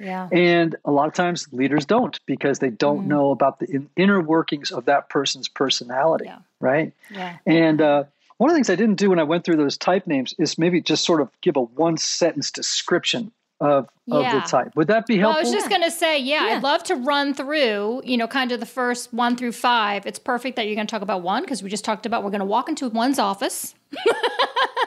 Yeah. 0.00 0.28
And 0.32 0.76
a 0.84 0.90
lot 0.90 1.08
of 1.08 1.14
times 1.14 1.46
leaders 1.52 1.84
don't 1.84 2.18
because 2.26 2.58
they 2.58 2.70
don't 2.70 3.04
mm. 3.04 3.08
know 3.08 3.30
about 3.30 3.60
the 3.60 3.86
inner 3.96 4.20
workings 4.20 4.70
of 4.70 4.86
that 4.86 5.10
person's 5.10 5.46
personality. 5.46 6.24
Yeah. 6.24 6.38
Right. 6.58 6.92
Yeah. 7.10 7.36
And 7.46 7.80
uh, 7.80 8.04
one 8.38 8.48
of 8.48 8.54
the 8.54 8.56
things 8.56 8.70
I 8.70 8.76
didn't 8.76 8.96
do 8.96 9.10
when 9.10 9.18
I 9.18 9.24
went 9.24 9.44
through 9.44 9.56
those 9.56 9.76
type 9.76 10.06
names 10.06 10.34
is 10.38 10.56
maybe 10.56 10.80
just 10.80 11.04
sort 11.04 11.20
of 11.20 11.30
give 11.42 11.56
a 11.56 11.60
one 11.60 11.98
sentence 11.98 12.50
description 12.50 13.30
of, 13.60 13.90
yeah. 14.06 14.36
of 14.36 14.42
the 14.42 14.48
type. 14.48 14.74
Would 14.74 14.86
that 14.88 15.06
be 15.06 15.18
helpful? 15.18 15.42
Well, 15.42 15.46
I 15.46 15.52
was 15.52 15.52
just 15.52 15.68
going 15.68 15.82
to 15.82 15.90
say, 15.90 16.18
yeah, 16.18 16.46
yeah, 16.46 16.56
I'd 16.56 16.62
love 16.62 16.82
to 16.84 16.96
run 16.96 17.34
through, 17.34 18.00
you 18.04 18.16
know, 18.16 18.26
kind 18.26 18.52
of 18.52 18.60
the 18.60 18.66
first 18.66 19.12
one 19.12 19.36
through 19.36 19.52
five. 19.52 20.06
It's 20.06 20.18
perfect 20.18 20.56
that 20.56 20.66
you're 20.66 20.74
going 20.74 20.86
to 20.86 20.90
talk 20.90 21.02
about 21.02 21.22
one 21.22 21.42
because 21.42 21.62
we 21.62 21.68
just 21.68 21.84
talked 21.84 22.06
about 22.06 22.24
we're 22.24 22.30
going 22.30 22.40
to 22.40 22.46
walk 22.46 22.70
into 22.70 22.88
one's 22.88 23.18
office. 23.18 23.74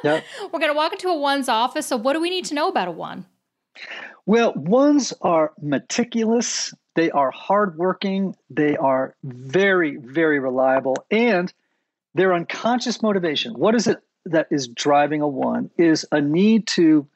yep. 0.03 0.23
We're 0.51 0.59
going 0.59 0.71
to 0.71 0.77
walk 0.77 0.93
into 0.93 1.09
a 1.09 1.17
one's 1.17 1.49
office. 1.49 1.85
So, 1.85 1.97
what 1.97 2.13
do 2.13 2.21
we 2.21 2.29
need 2.29 2.45
to 2.45 2.53
know 2.53 2.69
about 2.69 2.87
a 2.87 2.91
one? 2.91 3.25
Well, 4.25 4.53
ones 4.55 5.13
are 5.21 5.51
meticulous, 5.61 6.73
they 6.95 7.11
are 7.11 7.31
hardworking, 7.31 8.35
they 8.49 8.77
are 8.77 9.15
very, 9.23 9.97
very 9.97 10.39
reliable, 10.39 10.95
and 11.11 11.51
their 12.13 12.33
unconscious 12.33 13.01
motivation. 13.01 13.53
What 13.53 13.75
is 13.75 13.87
it 13.87 13.97
that 14.25 14.47
is 14.49 14.67
driving 14.67 15.21
a 15.21 15.27
one? 15.27 15.69
Is 15.77 16.05
a 16.11 16.21
need 16.21 16.67
to 16.67 17.07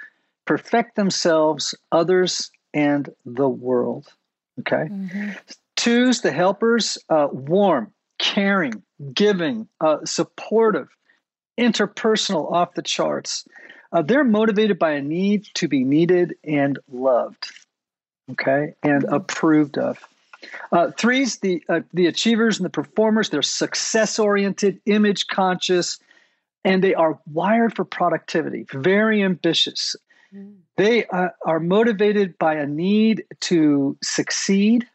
perfect 0.46 0.96
themselves, 0.96 1.76
others, 1.92 2.52
and 2.74 3.10
the 3.26 3.48
world. 3.48 4.08
Okay. 4.60 4.90
Mm-hmm. 4.90 5.32
Twos, 5.76 6.22
the 6.22 6.32
helpers, 6.32 6.98
uh, 7.10 7.28
warm, 7.32 7.94
caring, 8.18 8.82
giving, 9.14 9.68
uh, 9.80 9.98
supportive, 10.06 10.90
interpersonal, 11.60 12.52
off 12.52 12.74
the 12.74 12.82
charts. 12.82 13.46
Uh, 13.92 14.02
they're 14.02 14.24
motivated 14.24 14.78
by 14.78 14.92
a 14.92 15.02
need 15.02 15.48
to 15.56 15.68
be 15.68 15.84
needed 15.84 16.36
and 16.44 16.80
loved, 16.92 17.52
okay, 18.32 18.74
and 18.84 19.04
approved 19.06 19.78
of. 19.78 19.98
Uh, 20.72 20.92
threes, 20.98 21.40
the 21.40 21.64
uh, 21.68 21.82
the 21.94 22.06
achievers 22.06 22.58
and 22.58 22.66
the 22.66 22.70
performers. 22.70 23.30
They're 23.30 23.42
success 23.42 24.20
oriented, 24.20 24.80
image 24.86 25.28
conscious, 25.28 26.00
and 26.64 26.84
they 26.84 26.94
are 26.94 27.20
wired 27.32 27.76
for 27.76 27.86
productivity. 27.86 28.66
Very 28.72 29.24
ambitious. 29.24 29.96
They 30.76 31.06
uh, 31.06 31.30
are 31.46 31.60
motivated 31.60 32.38
by 32.38 32.56
a 32.56 32.68
need 32.68 33.24
to 33.42 33.98
succeed, 34.04 34.86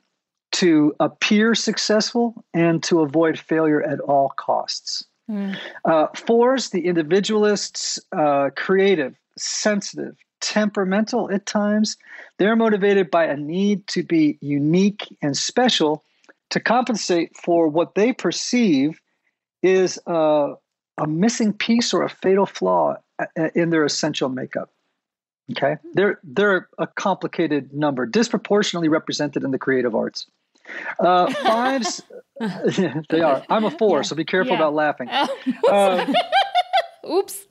to 0.53 0.95
appear 1.01 1.55
successful, 1.55 2.45
and 2.55 2.83
to 2.85 3.01
avoid 3.01 3.39
failure 3.39 3.83
at 3.83 3.99
all 4.01 4.29
costs. 4.37 5.05
Mm. 5.33 5.57
Uh, 5.85 6.09
fours, 6.15 6.71
the 6.71 6.87
individualists, 6.87 7.99
uh, 8.13 8.51
creative, 8.55 9.17
sensitive, 9.39 10.17
temperamental 10.41 11.31
at 11.33 11.47
times. 11.47 11.97
They're 12.39 12.57
motivated 12.57 13.11
by 13.11 13.25
a 13.25 13.37
need 13.37 13.87
to 13.89 14.03
be 14.03 14.37
unique 14.43 15.09
and 15.23 15.37
special 15.37 16.05
to 16.51 16.61
compensate 16.61 17.35
for 17.37 17.67
what 17.69 17.95
they 17.95 18.13
perceive 18.13 19.01
is 19.63 19.99
a 20.07 20.57
missing 21.07 21.53
piece 21.53 21.95
or 21.95 22.03
a 22.03 22.11
fatal 22.11 22.47
flaw 22.47 22.97
uh, 23.19 23.49
in 23.55 23.71
their 23.71 23.85
essential 23.85 24.29
makeup. 24.29 24.71
Okay, 25.51 25.77
they're 25.95 26.21
they're 26.23 26.69
a 26.79 26.87
complicated 26.87 27.73
number, 27.73 28.07
disproportionately 28.07 28.89
represented 28.89 29.43
in 29.43 29.51
the 29.51 29.59
creative 29.59 29.95
arts. 29.95 30.27
Uh, 31.01 31.33
fives, 31.33 32.01
they 33.11 33.21
are. 33.21 33.45
I'm 33.49 33.65
a 33.65 33.71
four, 33.79 33.99
yeah. 33.99 34.03
so 34.03 34.17
be 34.17 34.25
careful 34.25 34.53
yeah. 34.53 34.59
about 34.59 34.75
laughing. 34.75 35.09
um, 35.71 36.15
Oops. 37.11 37.47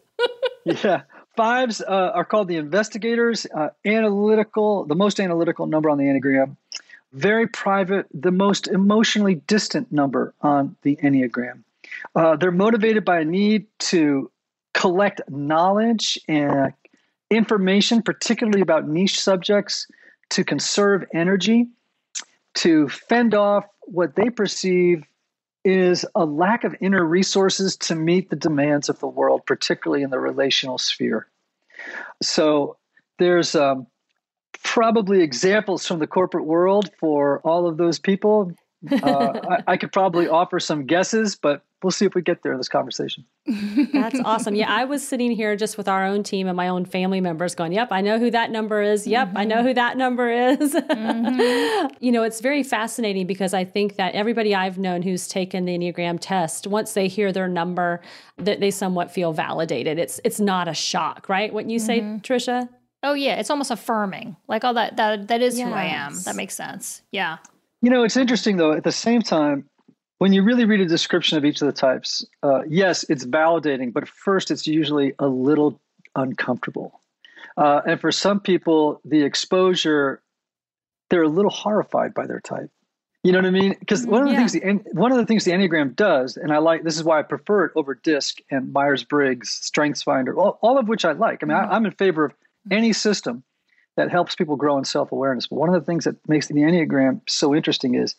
yeah, 0.65 1.01
fives 1.35 1.81
uh, 1.81 2.11
are 2.13 2.25
called 2.25 2.47
the 2.47 2.57
investigators, 2.57 3.47
uh, 3.55 3.69
analytical, 3.85 4.85
the 4.85 4.95
most 4.95 5.19
analytical 5.19 5.65
number 5.67 5.89
on 5.89 5.97
the 5.97 6.05
enneagram. 6.05 6.55
Very 7.13 7.47
private, 7.47 8.07
the 8.13 8.31
most 8.31 8.67
emotionally 8.67 9.35
distant 9.35 9.91
number 9.91 10.33
on 10.41 10.75
the 10.83 10.95
enneagram. 10.97 11.63
Uh, 12.15 12.35
they're 12.37 12.51
motivated 12.51 13.03
by 13.03 13.19
a 13.19 13.25
need 13.25 13.65
to 13.79 14.31
collect 14.73 15.21
knowledge 15.29 16.17
and 16.27 16.73
information, 17.29 18.01
particularly 18.01 18.61
about 18.61 18.87
niche 18.87 19.19
subjects, 19.19 19.87
to 20.29 20.43
conserve 20.43 21.03
energy, 21.13 21.67
to 22.53 22.87
fend 22.89 23.33
off 23.33 23.65
what 23.91 24.15
they 24.15 24.29
perceive 24.29 25.03
is 25.63 26.05
a 26.15 26.25
lack 26.25 26.63
of 26.63 26.75
inner 26.81 27.03
resources 27.03 27.75
to 27.77 27.95
meet 27.95 28.29
the 28.29 28.35
demands 28.35 28.89
of 28.89 28.99
the 28.99 29.07
world, 29.07 29.45
particularly 29.45 30.03
in 30.03 30.09
the 30.09 30.19
relational 30.19 30.77
sphere. 30.77 31.27
So 32.21 32.77
there's 33.19 33.53
um, 33.53 33.85
probably 34.63 35.21
examples 35.21 35.85
from 35.85 35.99
the 35.99 36.07
corporate 36.07 36.45
world 36.45 36.89
for 36.99 37.39
all 37.41 37.67
of 37.67 37.77
those 37.77 37.99
people. 37.99 38.53
Uh, 38.91 38.99
I, 39.67 39.73
I 39.73 39.77
could 39.77 39.91
probably 39.91 40.27
offer 40.27 40.59
some 40.59 40.85
guesses, 40.85 41.35
but 41.35 41.63
we'll 41.83 41.91
see 41.91 42.05
if 42.05 42.13
we 42.13 42.21
get 42.21 42.43
there 42.43 42.51
in 42.51 42.57
this 42.57 42.69
conversation. 42.69 43.25
That's 43.93 44.19
awesome. 44.23 44.55
Yeah, 44.55 44.71
I 44.71 44.85
was 44.85 45.05
sitting 45.07 45.31
here 45.31 45.55
just 45.55 45.77
with 45.77 45.87
our 45.87 46.05
own 46.05 46.23
team 46.23 46.47
and 46.47 46.55
my 46.55 46.67
own 46.67 46.85
family 46.85 47.21
members 47.21 47.55
going, 47.55 47.71
Yep, 47.71 47.89
I 47.91 48.01
know 48.01 48.19
who 48.19 48.31
that 48.31 48.51
number 48.51 48.81
is. 48.81 49.07
Yep, 49.07 49.29
mm-hmm. 49.29 49.37
I 49.37 49.43
know 49.45 49.57
mm-hmm. 49.57 49.67
who 49.67 49.73
that 49.73 49.97
number 49.97 50.29
is. 50.29 50.73
Mm-hmm. 50.73 51.93
you 51.99 52.11
know, 52.11 52.23
it's 52.23 52.41
very 52.41 52.63
fascinating 52.63 53.27
because 53.27 53.53
I 53.53 53.63
think 53.63 53.95
that 53.95 54.13
everybody 54.13 54.53
I've 54.53 54.77
known 54.77 55.01
who's 55.01 55.27
taken 55.27 55.65
the 55.65 55.77
Enneagram 55.77 56.17
test, 56.19 56.67
once 56.67 56.93
they 56.93 57.07
hear 57.07 57.31
their 57.31 57.47
number, 57.47 58.01
that 58.37 58.59
they 58.59 58.71
somewhat 58.71 59.11
feel 59.11 59.33
validated. 59.33 59.97
It's 59.97 60.19
it's 60.23 60.39
not 60.39 60.67
a 60.67 60.73
shock, 60.73 61.29
right? 61.29 61.51
What 61.53 61.69
you 61.69 61.79
say, 61.79 62.01
mm-hmm. 62.01 62.17
Tricia? 62.17 62.69
Oh 63.03 63.13
yeah, 63.13 63.35
it's 63.35 63.49
almost 63.49 63.71
affirming. 63.71 64.37
Like, 64.47 64.63
oh 64.63 64.73
that 64.73 64.97
that 64.97 65.27
that 65.27 65.41
is 65.41 65.57
yes. 65.57 65.67
who 65.67 65.73
I 65.73 65.85
am. 65.85 66.15
That 66.23 66.35
makes 66.35 66.55
sense. 66.55 67.01
Yeah. 67.11 67.37
You 67.81 67.89
know, 67.89 68.03
it's 68.03 68.17
interesting 68.17 68.57
though, 68.57 68.73
at 68.73 68.83
the 68.83 68.91
same 68.91 69.21
time, 69.21 69.65
when 70.21 70.33
you 70.33 70.43
really 70.43 70.65
read 70.65 70.79
a 70.79 70.85
description 70.85 71.39
of 71.39 71.45
each 71.45 71.63
of 71.63 71.65
the 71.65 71.71
types, 71.73 72.23
uh, 72.43 72.61
yes, 72.67 73.03
it's 73.09 73.25
validating, 73.25 73.91
but 73.91 74.07
first 74.07 74.51
it's 74.51 74.67
usually 74.67 75.15
a 75.17 75.25
little 75.25 75.81
uncomfortable. 76.15 77.01
Uh, 77.57 77.81
and 77.87 77.99
for 77.99 78.11
some 78.11 78.39
people, 78.39 79.01
the 79.03 79.23
exposure, 79.23 80.21
they're 81.09 81.23
a 81.23 81.27
little 81.27 81.49
horrified 81.49 82.13
by 82.13 82.27
their 82.27 82.39
type. 82.39 82.69
You 83.23 83.31
know 83.31 83.39
what 83.39 83.47
I 83.47 83.49
mean? 83.49 83.75
Because 83.79 84.05
one 84.05 84.21
of 84.21 84.27
the 84.27 84.33
yeah. 84.33 84.47
things 84.47 84.51
the 84.51 84.91
one 84.91 85.11
of 85.11 85.17
the 85.17 85.25
things 85.25 85.43
the 85.43 85.53
Enneagram 85.53 85.95
does, 85.95 86.37
and 86.37 86.53
I 86.53 86.59
like 86.59 86.83
this 86.83 86.97
is 86.97 87.03
why 87.03 87.17
I 87.17 87.23
prefer 87.23 87.65
it 87.65 87.71
over 87.75 87.95
DISC 87.95 88.41
and 88.51 88.71
Myers 88.71 89.03
Briggs, 89.03 89.49
Strengths 89.49 90.03
Finder, 90.03 90.37
all, 90.37 90.59
all, 90.61 90.77
of 90.77 90.87
which 90.87 91.03
I 91.03 91.13
like. 91.13 91.41
I 91.41 91.47
mean, 91.47 91.57
mm-hmm. 91.57 91.71
I, 91.71 91.75
I'm 91.75 91.85
in 91.87 91.93
favor 91.93 92.25
of 92.25 92.33
any 92.69 92.93
system 92.93 93.41
that 93.97 94.11
helps 94.11 94.35
people 94.35 94.55
grow 94.55 94.77
in 94.77 94.85
self 94.85 95.11
awareness. 95.11 95.47
But 95.47 95.55
one 95.55 95.69
of 95.69 95.73
the 95.73 95.85
things 95.85 96.03
that 96.03 96.17
makes 96.29 96.45
the 96.45 96.53
Enneagram 96.53 97.21
so 97.27 97.55
interesting 97.55 97.95
is 97.95 98.13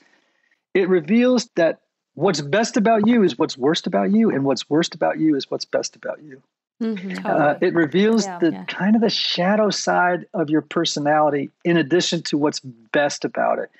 it 0.74 0.88
reveals 0.88 1.48
that 1.54 1.81
what's 2.14 2.40
best 2.40 2.76
about 2.76 3.06
you 3.06 3.22
is 3.22 3.38
what's 3.38 3.56
worst 3.56 3.86
about 3.86 4.12
you, 4.12 4.30
and 4.30 4.44
what's 4.44 4.68
worst 4.68 4.94
about 4.94 5.18
you 5.18 5.34
is 5.36 5.50
what's 5.50 5.64
best 5.64 5.96
about 5.96 6.22
you. 6.22 6.42
Mm-hmm. 6.82 7.24
Uh, 7.24 7.54
it 7.60 7.74
reveals 7.74 8.26
yeah, 8.26 8.38
the 8.38 8.52
yeah. 8.52 8.64
kind 8.64 8.96
of 8.96 9.02
the 9.02 9.10
shadow 9.10 9.70
side 9.70 10.26
of 10.34 10.50
your 10.50 10.62
personality 10.62 11.50
in 11.64 11.76
addition 11.76 12.22
to 12.22 12.36
what's 12.36 12.60
best 12.60 13.24
about 13.24 13.58
it. 13.60 13.70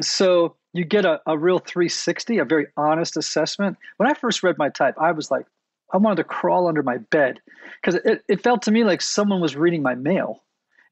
So 0.00 0.54
you 0.72 0.84
get 0.84 1.04
a, 1.04 1.20
a 1.26 1.36
real 1.36 1.58
360, 1.58 2.38
a 2.38 2.44
very 2.44 2.66
honest 2.76 3.16
assessment. 3.16 3.76
When 3.96 4.08
I 4.08 4.14
first 4.14 4.42
read 4.42 4.56
my 4.56 4.68
type, 4.68 4.94
I 5.00 5.12
was 5.12 5.30
like, 5.30 5.46
I 5.92 5.96
wanted 5.96 6.16
to 6.16 6.24
crawl 6.24 6.68
under 6.68 6.82
my 6.82 6.98
bed 6.98 7.40
because 7.80 8.00
it, 8.04 8.24
it 8.28 8.42
felt 8.42 8.62
to 8.62 8.70
me 8.70 8.84
like 8.84 9.00
someone 9.00 9.40
was 9.40 9.56
reading 9.56 9.82
my 9.82 9.94
mail. 9.94 10.42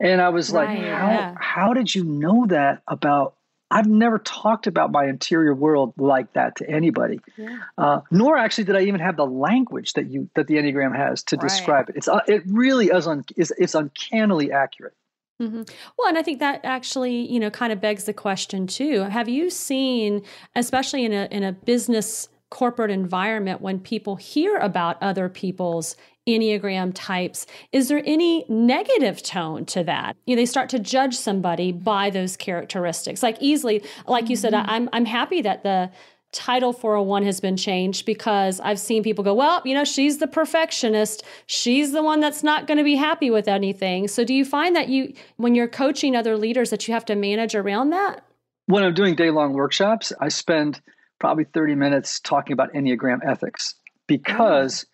And 0.01 0.21
I 0.21 0.31
was 0.31 0.51
right, 0.51 0.69
like, 0.69 0.79
how, 0.79 1.11
yeah. 1.11 1.35
how 1.39 1.75
did 1.75 1.95
you 1.95 2.05
know 2.05 2.47
that 2.47 2.83
about 2.89 3.35
I've 3.73 3.87
never 3.87 4.19
talked 4.19 4.67
about 4.67 4.93
my 4.93 5.07
interior 5.07 5.55
world 5.55 5.95
like 5.97 6.35
that 6.35 6.57
to 6.57 6.69
anybody. 6.69 7.21
Yeah. 7.39 7.59
Uh, 7.79 8.01
nor 8.11 8.37
actually 8.37 8.65
did 8.65 8.77
I 8.77 8.83
even 8.83 9.01
have 9.01 9.17
the 9.17 9.27
language 9.27 9.95
that 9.95 10.11
you 10.11 10.29
that 10.35 10.47
the 10.47 10.57
Enneagram 10.57 10.95
has 10.95 11.23
to 11.25 11.37
right. 11.37 11.49
describe 11.49 11.89
it. 11.89 11.97
It's 11.97 12.09
uh, 12.09 12.21
it 12.29 12.43
really 12.47 12.89
is, 12.89 13.07
un, 13.07 13.25
is 13.37 13.53
it's 13.57 13.75
uncannily 13.75 14.53
accurate. 14.53 14.95
Mm-hmm. 15.41 15.63
Well, 15.99 16.09
and 16.09 16.19
I 16.19 16.23
think 16.23 16.39
that 16.41 16.61
actually, 16.65 17.33
you 17.33 17.41
know, 17.41 17.51
kind 17.51 17.73
of 17.73 17.81
begs 17.81 18.05
the 18.05 18.13
question 18.13 18.67
too. 18.67 19.01
Have 19.01 19.29
you 19.29 19.49
seen, 19.49 20.23
especially 20.55 21.05
in 21.05 21.13
a 21.13 21.27
in 21.31 21.43
a 21.43 21.53
business 21.53 22.29
corporate 22.53 22.91
environment, 22.91 23.63
when 23.63 23.81
people 23.81 24.17
hear 24.17 24.59
about 24.59 25.03
other 25.03 25.31
people's 25.31 25.97
Enneagram 26.29 26.93
types. 26.95 27.47
Is 27.73 27.89
there 27.89 28.03
any 28.05 28.45
negative 28.47 29.23
tone 29.23 29.65
to 29.67 29.83
that? 29.85 30.17
You 30.27 30.37
know, 30.37 30.43
they 30.43 30.47
start 30.47 30.69
to 30.69 30.79
judge 30.79 31.17
somebody 31.17 31.73
by 31.73 32.11
those 32.11 32.37
characteristics. 32.37 33.23
Like 33.23 33.39
easily, 33.41 33.83
like 34.07 34.29
you 34.29 34.37
said, 34.37 34.53
mm-hmm. 34.53 34.71
I'm 34.71 34.89
I'm 34.93 35.07
happy 35.07 35.41
that 35.41 35.63
the 35.63 35.91
title 36.31 36.75
401 36.75 37.25
has 37.25 37.41
been 37.41 37.57
changed 37.57 38.05
because 38.05 38.61
I've 38.61 38.79
seen 38.79 39.03
people 39.03 39.25
go, 39.25 39.35
well, 39.35 39.63
you 39.65 39.75
know, 39.75 39.85
she's 39.85 40.19
the 40.19 40.27
perfectionist. 40.27 41.25
She's 41.47 41.93
the 41.93 42.03
one 42.03 42.21
that's 42.21 42.43
not 42.43 42.67
going 42.67 42.79
to 42.79 42.85
be 42.85 42.97
happy 42.97 43.31
with 43.31 43.49
anything. 43.49 44.09
So 44.09 44.25
do 44.25 44.35
you 44.35 44.45
find 44.45 44.77
that 44.77 44.91
you 44.91 45.15
when 45.39 45.55
you're 45.55 45.69
coaching 45.69 46.15
other 46.15 46.37
leaders 46.37 46.69
that 46.69 46.87
you 46.87 46.93
have 46.93 47.07
to 47.07 47.15
manage 47.15 47.55
around 47.55 47.91
that? 47.91 48.25
When 48.67 48.85
I'm 48.85 48.95
doing 48.95 49.17
day 49.17 49.31
long 49.31 49.55
workshops, 49.55 50.13
I 50.21 50.29
spend 50.29 50.83
probably 51.23 51.45
30 51.45 51.77
minutes 51.77 52.19
talking 52.19 52.53
about 52.53 52.73
Enneagram 52.73 53.21
ethics 53.25 53.77
because, 54.09 54.85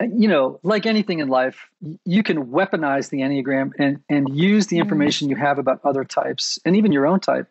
oh. 0.00 0.04
you 0.04 0.28
know, 0.28 0.60
like 0.62 0.86
anything 0.86 1.18
in 1.18 1.26
life, 1.26 1.66
you 2.04 2.22
can 2.22 2.46
weaponize 2.46 3.10
the 3.10 3.22
Enneagram 3.22 3.72
and, 3.76 4.00
and 4.08 4.36
use 4.36 4.68
the 4.68 4.76
mm. 4.76 4.82
information 4.82 5.26
mm. 5.26 5.30
you 5.30 5.36
have 5.36 5.58
about 5.58 5.80
other 5.82 6.04
types 6.04 6.60
and 6.64 6.76
even 6.76 6.92
your 6.92 7.08
own 7.08 7.18
type 7.18 7.48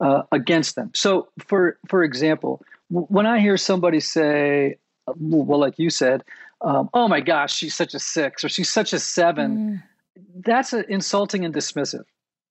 uh, 0.00 0.22
against 0.32 0.74
them. 0.74 0.90
So, 0.94 1.28
for, 1.38 1.78
for 1.86 2.02
example, 2.02 2.62
when 2.88 3.26
I 3.26 3.40
hear 3.40 3.58
somebody 3.58 4.00
say, 4.00 4.78
well, 5.06 5.60
like 5.60 5.78
you 5.78 5.90
said, 5.90 6.24
um, 6.62 6.88
oh 6.94 7.08
my 7.08 7.20
gosh, 7.20 7.54
she's 7.54 7.74
such 7.74 7.92
a 7.92 7.98
six 7.98 8.42
or 8.42 8.48
she's 8.48 8.70
such 8.70 8.94
a 8.94 8.98
seven, 8.98 9.58
mm. 9.58 9.82
that's 10.46 10.72
a, 10.72 10.90
insulting 10.90 11.44
and 11.44 11.54
dismissive, 11.54 12.04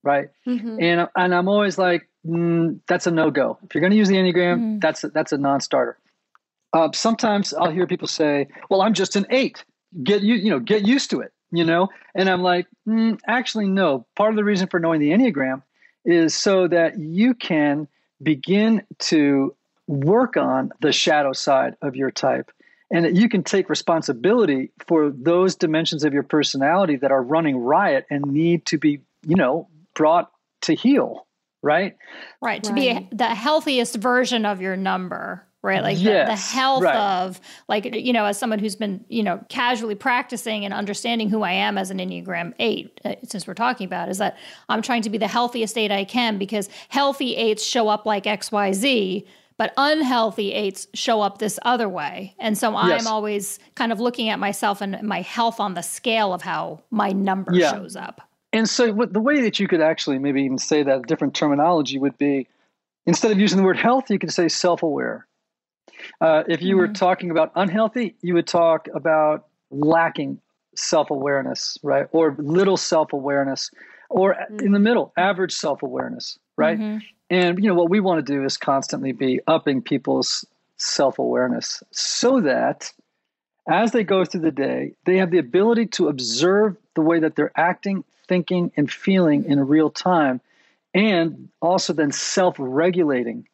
right? 0.04 0.30
Mm-hmm. 0.46 0.78
And, 0.80 1.10
and 1.16 1.34
I'm 1.34 1.48
always 1.48 1.80
like, 1.80 2.08
mm, 2.28 2.80
that's 2.88 3.08
a 3.08 3.12
no 3.12 3.32
go. 3.32 3.58
If 3.64 3.74
you're 3.74 3.82
going 3.82 3.92
to 3.92 3.98
use 3.98 4.10
the 4.10 4.16
Enneagram, 4.16 4.60
mm. 4.60 4.82
that's 4.82 5.04
a, 5.04 5.10
that's 5.10 5.32
a 5.32 5.38
non 5.38 5.62
starter. 5.62 5.98
Uh, 6.74 6.90
sometimes 6.94 7.54
I'll 7.54 7.72
hear 7.72 7.88
people 7.88 8.08
say, 8.08 8.48
"Well, 8.70 8.82
I'm 8.82 8.94
just 8.94 9.16
an 9.16 9.26
eight. 9.30 9.64
Get 10.04 10.22
you, 10.22 10.36
you 10.36 10.50
know, 10.50 10.60
get 10.60 10.86
used 10.86 11.10
to 11.12 11.22
it." 11.22 11.34
You 11.50 11.64
know, 11.64 11.88
and 12.14 12.30
I'm 12.30 12.42
like, 12.42 12.68
mm, 12.86 13.18
actually, 13.26 13.68
no. 13.70 14.06
Part 14.18 14.32
of 14.32 14.36
the 14.36 14.44
reason 14.44 14.68
for 14.68 14.82
knowing 14.82 15.00
the 15.00 15.12
Enneagram 15.12 15.64
is 16.04 16.34
so 16.34 16.68
that 16.68 17.00
you 17.00 17.34
can 17.34 17.88
begin 18.22 18.84
to 19.00 19.56
work 19.88 20.36
on 20.36 20.72
the 20.82 20.92
shadow 20.92 21.32
side 21.32 21.76
of 21.82 21.96
your 21.96 22.12
type 22.12 22.52
and 22.92 23.06
that 23.06 23.16
you 23.16 23.30
can 23.30 23.44
take 23.44 23.70
responsibility 23.70 24.72
for 24.88 25.10
those 25.10 25.56
dimensions 25.56 26.04
of 26.04 26.14
your 26.14 26.24
personality 26.24 26.96
that 26.98 27.12
are 27.12 27.22
running 27.22 27.58
riot 27.58 28.06
and 28.10 28.26
need 28.26 28.66
to 28.66 28.78
be, 28.78 29.02
you 29.26 29.36
know, 29.36 29.68
brought 29.94 30.32
to 30.62 30.74
heel 30.74 31.27
right? 31.62 31.96
Right. 32.42 32.64
To 32.64 32.74
right. 32.74 33.10
be 33.10 33.16
the 33.16 33.28
healthiest 33.28 33.96
version 33.96 34.46
of 34.46 34.62
your 34.62 34.76
number, 34.78 35.46
right? 35.64 35.82
Like 35.82 35.98
yes, 36.00 36.28
the, 36.28 36.34
the, 36.34 36.58
health 36.58 36.84
right. 36.84 36.96
of, 36.96 37.42
like, 37.68 37.94
you 37.96 38.14
know, 38.14 38.26
as 38.26 38.38
someone 38.38 38.60
who's 38.60 38.76
been, 38.76 39.04
you 39.10 39.24
know, 39.24 39.44
casually 39.50 39.96
practicing 39.96 40.66
and 40.66 40.74
understanding 40.74 41.30
who 41.30 41.44
I 41.44 41.52
am 41.52 41.78
as 41.78 41.92
an 41.92 41.98
Enneagram 41.98 42.54
8, 42.60 43.02
uh, 43.04 43.16
since 43.28 43.48
we're 43.48 43.54
talking 43.54 43.86
about, 43.86 44.10
is 44.10 44.18
that 44.20 44.38
I'm 44.70 44.82
trying 44.82 45.02
to 45.04 45.10
be 45.10 45.18
the 45.18 45.28
healthiest 45.28 45.78
8 45.78 45.92
I 45.92 46.06
can 46.06 46.38
because 46.38 46.70
healthy 46.90 47.36
8s 47.36 47.64
show 47.64 47.88
up 47.90 48.06
like 48.06 48.24
XYZ. 48.24 49.26
But 49.58 49.74
unhealthy 49.76 50.54
eights 50.54 50.86
show 50.94 51.22
up 51.22 51.40
this 51.40 51.58
other 51.64 51.90
way. 51.90 52.36
And 52.38 52.56
so 52.56 52.76
I'm 52.76 52.90
yes. 52.90 53.08
always 53.08 53.58
kind 53.74 53.92
of 53.92 54.00
looking 54.00 54.30
at 54.30 54.38
myself 54.38 54.82
and 54.82 55.02
my 55.02 55.22
health 55.22 55.60
on 55.60 55.74
the 55.74 55.82
scale 55.82 56.32
of 56.32 56.44
how 56.44 56.84
my 56.92 57.10
number 57.12 57.56
yeah. 57.56 57.72
shows 57.72 57.96
up. 57.96 58.22
And 58.58 58.68
so, 58.68 58.92
what, 58.92 59.14
the 59.14 59.20
way 59.20 59.42
that 59.42 59.60
you 59.60 59.68
could 59.68 59.82
actually 59.82 60.18
maybe 60.18 60.42
even 60.42 60.58
say 60.58 60.82
that 60.82 61.06
different 61.06 61.36
terminology 61.36 62.00
would 62.00 62.18
be 62.18 62.48
instead 63.06 63.32
of 63.32 63.40
using 63.40 63.60
the 63.60 63.64
word 63.64 63.78
health, 63.78 64.10
you 64.10 64.18
could 64.18 64.34
say 64.34 64.48
self 64.48 64.82
aware. 64.82 65.28
Uh, 66.22 66.42
if 66.48 66.64
you 66.64 66.74
mm-hmm. 66.74 66.80
were 66.80 66.88
talking 66.88 67.30
about 67.30 67.52
unhealthy, 67.56 68.16
you 68.22 68.34
would 68.34 68.48
talk 68.48 68.88
about 68.96 69.46
lacking 69.70 70.42
self 70.76 71.12
awareness, 71.12 71.78
right? 71.84 72.08
Or 72.12 72.36
little 72.40 72.78
self 72.78 73.14
awareness, 73.14 73.70
or 74.10 74.34
mm-hmm. 74.34 74.66
in 74.66 74.72
the 74.72 74.80
middle, 74.80 75.14
average 75.18 75.54
self 75.54 75.84
awareness, 75.84 76.40
right? 76.56 76.80
Mm-hmm. 76.80 76.98
And 77.30 77.64
you 77.64 77.70
know 77.70 77.76
what 77.76 77.92
we 77.92 78.00
want 78.00 78.26
to 78.26 78.34
do 78.34 78.44
is 78.44 78.58
constantly 78.58 79.12
be 79.12 79.40
upping 79.46 79.84
people's 79.84 80.44
self 80.78 81.20
awareness 81.20 81.84
so 81.92 82.42
that 82.42 82.92
as 83.70 83.92
they 83.92 84.04
go 84.04 84.26
through 84.26 84.42
the 84.42 84.52
day, 84.52 84.94
they 85.06 85.18
have 85.18 85.30
the 85.30 85.38
ability 85.38 85.86
to 85.88 86.08
observe 86.08 86.76
the 86.96 87.02
way 87.02 87.20
that 87.20 87.36
they're 87.36 87.52
acting, 87.56 88.04
thinking 88.28 88.72
and 88.78 88.92
feeling 88.92 89.46
in 89.46 89.60
real 89.68 89.90
time, 89.90 90.42
and 90.94 91.50
also 91.62 91.94
then 91.94 92.12
self 92.12 92.56
regulating 92.60 93.48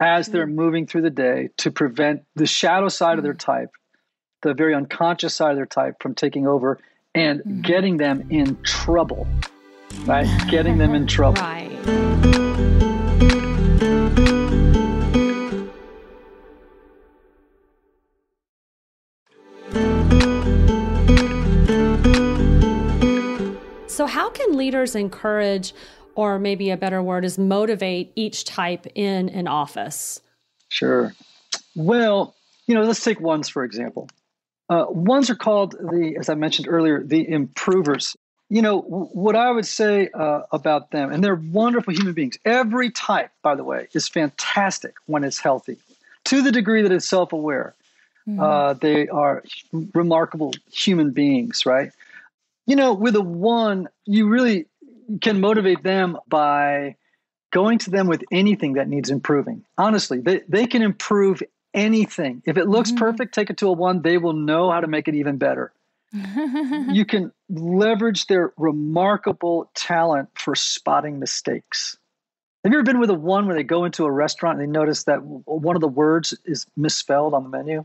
as 0.00 0.28
they're 0.28 0.46
mm. 0.46 0.54
moving 0.54 0.86
through 0.86 1.02
the 1.02 1.10
day 1.10 1.50
to 1.58 1.70
prevent 1.70 2.24
the 2.34 2.46
shadow 2.46 2.88
side 2.88 3.18
of 3.18 3.24
their 3.24 3.34
mm. 3.34 3.38
type, 3.38 3.70
the 4.42 4.54
very 4.54 4.74
unconscious 4.74 5.34
side 5.34 5.50
of 5.50 5.56
their 5.56 5.66
type, 5.66 5.96
from 6.00 6.14
taking 6.14 6.46
over 6.46 6.78
and 7.14 7.40
mm-hmm. 7.40 7.60
getting 7.60 7.96
them 7.98 8.26
in 8.30 8.60
trouble. 8.62 9.26
Right? 10.04 10.26
getting 10.50 10.78
them 10.78 10.94
in 10.94 11.06
trouble. 11.06 11.42
Right. 11.42 12.51
How 24.12 24.28
can 24.28 24.58
leaders 24.58 24.94
encourage, 24.94 25.72
or 26.14 26.38
maybe 26.38 26.68
a 26.68 26.76
better 26.76 27.02
word 27.02 27.24
is 27.24 27.38
motivate 27.38 28.12
each 28.14 28.44
type 28.44 28.86
in 28.94 29.30
an 29.30 29.48
office? 29.48 30.20
Sure. 30.68 31.14
Well, 31.74 32.34
you 32.66 32.74
know, 32.74 32.82
let's 32.82 33.02
take 33.02 33.20
ones 33.20 33.48
for 33.48 33.64
example. 33.64 34.10
Uh, 34.68 34.84
ones 34.88 35.30
are 35.30 35.34
called 35.34 35.72
the, 35.72 36.16
as 36.18 36.28
I 36.28 36.34
mentioned 36.34 36.68
earlier, 36.68 37.02
the 37.02 37.26
improvers. 37.28 38.14
You 38.50 38.60
know, 38.60 38.82
w- 38.82 39.06
what 39.06 39.34
I 39.34 39.50
would 39.50 39.66
say 39.66 40.10
uh, 40.12 40.42
about 40.52 40.90
them, 40.90 41.10
and 41.10 41.24
they're 41.24 41.42
wonderful 41.62 41.94
human 41.94 42.12
beings. 42.12 42.36
Every 42.44 42.90
type, 42.90 43.30
by 43.42 43.54
the 43.54 43.64
way, 43.64 43.88
is 43.94 44.08
fantastic 44.08 44.94
when 45.06 45.24
it's 45.24 45.40
healthy, 45.40 45.78
to 46.24 46.42
the 46.42 46.52
degree 46.52 46.82
that 46.82 46.92
it's 46.92 47.08
self 47.08 47.32
aware. 47.32 47.74
Mm-hmm. 48.28 48.40
Uh, 48.40 48.74
they 48.74 49.08
are 49.08 49.42
remarkable 49.94 50.52
human 50.70 51.10
beings, 51.12 51.64
right? 51.64 51.92
You 52.66 52.76
know, 52.76 52.94
with 52.94 53.16
a 53.16 53.22
one, 53.22 53.88
you 54.04 54.28
really 54.28 54.66
can 55.20 55.40
motivate 55.40 55.82
them 55.82 56.18
by 56.28 56.96
going 57.50 57.78
to 57.78 57.90
them 57.90 58.06
with 58.06 58.24
anything 58.30 58.74
that 58.74 58.88
needs 58.88 59.10
improving. 59.10 59.64
Honestly, 59.76 60.20
they, 60.20 60.40
they 60.48 60.66
can 60.66 60.82
improve 60.82 61.42
anything. 61.74 62.42
If 62.46 62.56
it 62.56 62.68
looks 62.68 62.90
mm-hmm. 62.90 62.98
perfect, 62.98 63.34
take 63.34 63.50
it 63.50 63.58
to 63.58 63.68
a 63.68 63.72
one, 63.72 64.02
they 64.02 64.18
will 64.18 64.32
know 64.32 64.70
how 64.70 64.80
to 64.80 64.86
make 64.86 65.08
it 65.08 65.14
even 65.14 65.38
better. 65.38 65.72
you 66.12 67.04
can 67.04 67.32
leverage 67.48 68.26
their 68.26 68.52
remarkable 68.56 69.70
talent 69.74 70.28
for 70.34 70.54
spotting 70.54 71.18
mistakes. 71.18 71.96
Have 72.64 72.72
you 72.72 72.78
ever 72.78 72.84
been 72.84 73.00
with 73.00 73.10
a 73.10 73.14
one 73.14 73.46
where 73.46 73.56
they 73.56 73.62
go 73.62 73.84
into 73.84 74.04
a 74.04 74.10
restaurant 74.10 74.60
and 74.60 74.68
they 74.68 74.70
notice 74.70 75.04
that 75.04 75.22
one 75.22 75.74
of 75.74 75.80
the 75.80 75.88
words 75.88 76.36
is 76.44 76.66
misspelled 76.76 77.34
on 77.34 77.42
the 77.42 77.48
menu? 77.48 77.84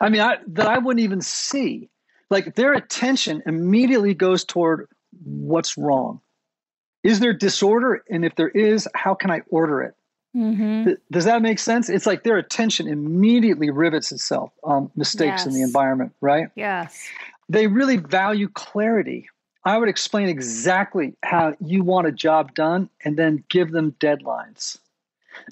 I 0.00 0.08
mean, 0.08 0.22
I, 0.22 0.38
that 0.48 0.66
I 0.66 0.78
wouldn't 0.78 1.04
even 1.04 1.20
see 1.20 1.90
like 2.34 2.56
their 2.56 2.72
attention 2.72 3.44
immediately 3.46 4.12
goes 4.12 4.44
toward 4.44 4.88
what's 5.24 5.78
wrong. 5.78 6.20
Is 7.04 7.20
there 7.20 7.32
disorder? 7.32 8.02
And 8.10 8.24
if 8.24 8.34
there 8.34 8.48
is, 8.48 8.88
how 8.94 9.14
can 9.14 9.30
I 9.30 9.42
order 9.50 9.82
it? 9.82 9.94
Mm-hmm. 10.36 10.84
Th- 10.84 10.98
does 11.12 11.26
that 11.26 11.42
make 11.42 11.60
sense? 11.60 11.88
It's 11.88 12.06
like 12.06 12.24
their 12.24 12.36
attention 12.36 12.88
immediately 12.88 13.70
rivets 13.70 14.10
itself 14.10 14.50
on 14.64 14.90
mistakes 14.96 15.42
yes. 15.42 15.46
in 15.46 15.52
the 15.52 15.62
environment, 15.62 16.12
right? 16.20 16.48
Yes. 16.56 17.06
They 17.48 17.68
really 17.68 17.98
value 17.98 18.48
clarity. 18.48 19.28
I 19.64 19.78
would 19.78 19.88
explain 19.88 20.28
exactly 20.28 21.14
how 21.22 21.54
you 21.60 21.84
want 21.84 22.08
a 22.08 22.12
job 22.12 22.52
done 22.54 22.90
and 23.04 23.16
then 23.16 23.44
give 23.48 23.70
them 23.70 23.94
deadlines. 24.00 24.76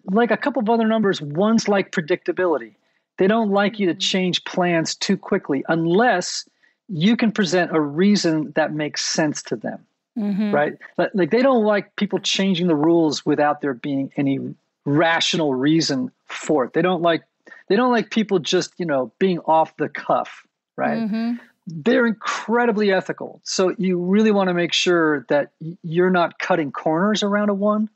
Like 0.06 0.32
a 0.32 0.36
couple 0.36 0.60
of 0.60 0.68
other 0.68 0.88
numbers, 0.88 1.22
one's 1.22 1.68
like 1.68 1.92
predictability. 1.92 2.74
They 3.18 3.28
don't 3.28 3.50
like 3.50 3.78
you 3.78 3.86
to 3.86 3.92
mm-hmm. 3.92 4.00
change 4.00 4.44
plans 4.44 4.96
too 4.96 5.16
quickly 5.16 5.64
unless 5.68 6.44
you 6.88 7.16
can 7.16 7.32
present 7.32 7.74
a 7.74 7.80
reason 7.80 8.52
that 8.54 8.72
makes 8.72 9.04
sense 9.04 9.42
to 9.42 9.56
them 9.56 9.84
mm-hmm. 10.18 10.52
right 10.52 10.74
like 11.14 11.30
they 11.30 11.42
don't 11.42 11.64
like 11.64 11.94
people 11.96 12.18
changing 12.18 12.66
the 12.66 12.76
rules 12.76 13.24
without 13.24 13.60
there 13.60 13.74
being 13.74 14.12
any 14.16 14.38
rational 14.84 15.54
reason 15.54 16.10
for 16.26 16.64
it 16.64 16.72
they 16.72 16.82
don't 16.82 17.02
like 17.02 17.22
they 17.68 17.76
don't 17.76 17.92
like 17.92 18.10
people 18.10 18.38
just 18.38 18.72
you 18.78 18.86
know 18.86 19.12
being 19.18 19.38
off 19.40 19.76
the 19.76 19.88
cuff 19.88 20.46
right 20.76 20.98
mm-hmm. 20.98 21.32
they're 21.66 22.06
incredibly 22.06 22.92
ethical 22.92 23.40
so 23.44 23.74
you 23.78 23.98
really 23.98 24.32
want 24.32 24.48
to 24.48 24.54
make 24.54 24.72
sure 24.72 25.24
that 25.28 25.52
you're 25.82 26.10
not 26.10 26.38
cutting 26.38 26.72
corners 26.72 27.22
around 27.22 27.48
a 27.48 27.54
one 27.54 27.88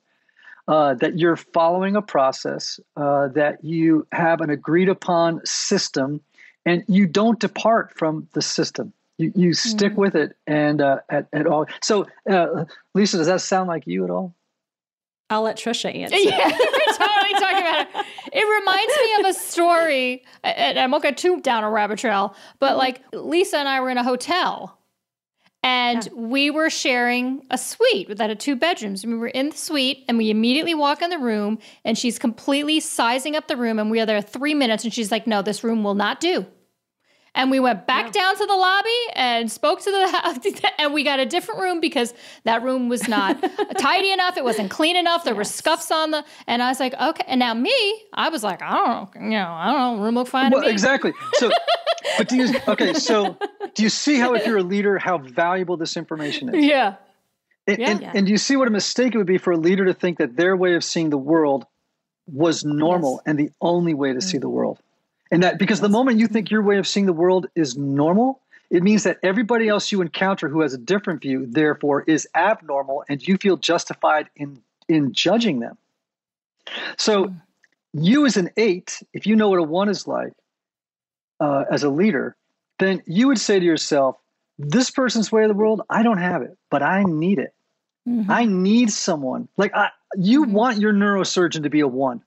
uh, 0.68 0.94
that 0.94 1.18
you're 1.18 1.37
following 1.37 1.94
a 1.94 2.03
process, 2.03 2.81
uh, 2.96 3.29
that 3.29 3.62
you 3.64 4.07
have 4.11 4.40
an 4.40 4.51
agreed 4.51 4.88
upon 4.88 5.40
system 5.44 6.20
and 6.67 6.85
you 6.89 7.07
don't 7.07 7.41
depart 7.41 7.97
from 7.97 8.29
the 8.35 8.43
system. 8.43 8.93
You, 9.19 9.33
you 9.35 9.55
stick 9.55 9.95
mm 9.95 9.97
with 9.97 10.15
it 10.15 10.37
and 10.47 10.83
uh, 10.83 10.99
at, 11.09 11.27
at 11.33 11.47
all. 11.47 11.65
So, 11.83 12.07
uh, 12.29 12.67
Lisa, 12.95 13.17
does 13.17 13.29
that 13.29 13.41
sound 13.41 13.69
like 13.69 13.87
you 13.87 14.05
at 14.05 14.11
all? 14.11 14.35
I'll 15.31 15.43
let 15.43 15.57
Tricia 15.57 15.95
answer. 15.95 16.17
Yeah, 16.17 16.49
we're 16.49 16.97
totally 16.99 17.33
talking 17.41 17.59
about 17.59 17.81
it. 17.81 18.07
It 18.33 18.61
reminds 18.61 18.95
me 18.99 19.15
of 19.21 19.35
a 19.35 19.39
story, 19.39 20.25
and 20.45 20.79
I 20.79 20.87
won't 20.87 21.03
get 21.03 21.17
too 21.17 21.41
down 21.41 21.65
a 21.65 21.71
rabbit 21.71 21.99
trail, 21.99 22.37
but 22.59 22.71
mm-hmm. 22.71 22.79
like 22.79 23.03
Lisa 23.15 23.57
and 23.57 23.69
I 23.69 23.81
were 23.81 23.89
in 23.89 23.97
a 23.97 24.05
hotel 24.05 24.77
and 25.67 26.07
yeah. 26.07 26.13
we 26.15 26.49
were 26.49 26.71
sharing 26.71 27.45
a 27.51 27.59
suite 27.59 28.17
that 28.17 28.29
had 28.29 28.39
two 28.39 28.55
bedrooms. 28.55 29.05
We 29.05 29.17
were 29.17 29.27
in 29.27 29.51
the 29.51 29.57
suite 29.57 30.05
and 30.07 30.17
we 30.17 30.31
immediately 30.31 30.75
walk 30.75 31.03
in 31.03 31.11
the 31.11 31.19
room 31.19 31.59
and 31.85 31.99
she's 31.99 32.21
completely 32.21 32.79
sizing 32.79 33.35
up 33.35 33.49
the 33.49 33.57
room 33.57 33.81
and 33.81 33.91
we 33.91 33.99
are 33.99 34.07
there 34.07 34.23
three 34.23 34.55
minutes 34.55 34.85
and 34.85 34.95
she's 34.95 35.11
like, 35.11 35.27
no, 35.27 35.43
this 35.43 35.65
room 35.65 35.83
will 35.83 35.97
not 35.97 36.21
do. 36.21 36.47
And 37.37 37.51
we 37.51 37.61
went 37.61 37.87
back 37.87 38.07
yeah. 38.07 38.22
down 38.22 38.37
to 38.37 38.46
the 38.46 38.55
lobby 38.55 38.88
and 39.14 39.53
spoke 39.53 39.83
to 39.83 39.90
the 39.90 40.09
house, 40.18 40.38
and 40.79 40.94
we 40.94 41.05
got 41.05 41.20
a 41.20 41.27
different 41.27 41.61
room 41.61 41.81
because 41.81 42.14
that 42.44 42.62
room 42.62 42.88
was 42.88 43.07
not 43.07 43.40
tidy 43.79 44.11
enough. 44.11 44.38
It 44.38 44.42
wasn't 44.42 44.70
clean 44.70 44.96
enough. 44.96 45.22
There 45.22 45.35
yes. 45.35 45.38
were 45.38 45.44
scuffs 45.44 45.90
on 45.90 46.12
the, 46.12 46.25
and 46.46 46.62
I 46.62 46.68
was 46.68 46.81
like, 46.81 46.94
okay. 46.99 47.25
And 47.29 47.38
now 47.38 47.53
me, 47.53 48.05
I 48.14 48.31
was 48.31 48.42
like, 48.42 48.62
I 48.62 48.75
don't 48.75 49.14
know, 49.14 49.22
you 49.22 49.31
know, 49.31 49.51
I 49.51 49.66
don't 49.70 49.99
know, 49.99 50.05
room 50.05 50.14
look 50.14 50.29
fine. 50.29 50.51
Well, 50.51 50.66
exactly. 50.66 51.12
So, 51.35 51.51
but 52.18 52.29
do 52.29 52.37
you, 52.37 52.55
okay, 52.66 52.94
so 52.94 53.37
do 53.75 53.83
you 53.83 53.90
see 53.90 54.18
how, 54.18 54.33
if 54.33 54.46
you're 54.46 54.59
a 54.59 54.62
leader, 54.62 54.99
how 54.99 55.18
valuable 55.18 55.77
this 55.77 55.99
information 55.99 56.55
is? 56.55 56.64
Yeah. 56.64 56.96
And, 57.66 57.79
yeah. 57.79 57.90
and, 57.90 58.03
and, 58.16 58.27
do 58.27 58.33
you 58.33 58.38
see 58.38 58.57
what 58.57 58.68
a 58.68 58.70
mistake 58.70 59.14
it 59.14 59.18
would 59.18 59.27
be 59.27 59.38
for 59.38 59.53
a 59.53 59.57
leader 59.57 59.85
to 59.85 59.92
think 59.92 60.18
that 60.18 60.37
their 60.37 60.57
way 60.57 60.75
of 60.75 60.85
seeing 60.85 61.11
the 61.11 61.18
world 61.18 61.66
was 62.27 62.64
normal 62.64 63.14
yes. 63.14 63.22
and 63.27 63.38
the 63.38 63.51
only 63.61 63.92
way 63.92 64.11
to 64.12 64.20
mm-hmm. 64.20 64.29
see 64.29 64.38
the 64.38 64.49
world? 64.49 64.79
And 65.31 65.43
that 65.43 65.59
because 65.59 65.81
the 65.81 65.89
moment 65.89 66.19
you 66.19 66.27
think 66.27 66.51
your 66.51 66.62
way 66.62 66.79
of 66.79 66.87
seeing 66.87 67.07
the 67.07 67.12
world 67.12 67.47
is 67.55 67.77
normal, 67.77 68.41
it 68.71 68.83
means 68.83 69.05
that 69.05 69.19
everybody 69.23 69.69
else 69.69 69.93
you 69.93 70.01
encounter 70.01 70.49
who 70.49 70.61
has 70.61 70.75
a 70.75 70.79
different 70.79 71.23
view, 71.23 71.47
therefore, 71.47 72.03
is 72.03 72.29
abnormal 72.35 73.05
and 73.09 73.27
you 73.27 73.37
feel 73.37 73.57
justified 73.57 74.29
in, 74.37 74.61
in 74.89 75.12
judging 75.12 75.61
them. 75.61 75.77
So, 76.97 77.27
mm. 77.27 77.41
you 77.93 78.27
as 78.27 78.37
an 78.37 78.51
eight, 78.57 79.03
if 79.12 79.27
you 79.27 79.37
know 79.37 79.49
what 79.49 79.61
a 79.61 79.62
one 79.62 79.89
is 79.89 80.07
like 80.07 80.33
uh, 81.39 81.65
as 81.71 81.85
a 81.85 81.91
leader, 81.91 82.37
then 82.79 83.03
you 83.07 83.29
would 83.29 83.39
say 83.39 83.61
to 83.61 83.65
yourself, 83.65 84.17
This 84.59 84.91
person's 84.91 85.31
way 85.31 85.43
of 85.43 85.49
the 85.49 85.55
world, 85.55 85.83
I 85.89 86.03
don't 86.03 86.19
have 86.19 86.43
it, 86.43 86.57
but 86.71 86.83
I 86.83 87.05
need 87.05 87.39
it. 87.39 87.55
Mm-hmm. 88.09 88.31
I 88.31 88.45
need 88.45 88.91
someone. 88.91 89.49
Like, 89.57 89.75
I, 89.75 89.91
you 90.17 90.45
mm-hmm. 90.45 90.53
want 90.53 90.79
your 90.79 90.93
neurosurgeon 90.93 91.62
to 91.62 91.71
be 91.71 91.81
a 91.81 91.89
one. 91.89 92.23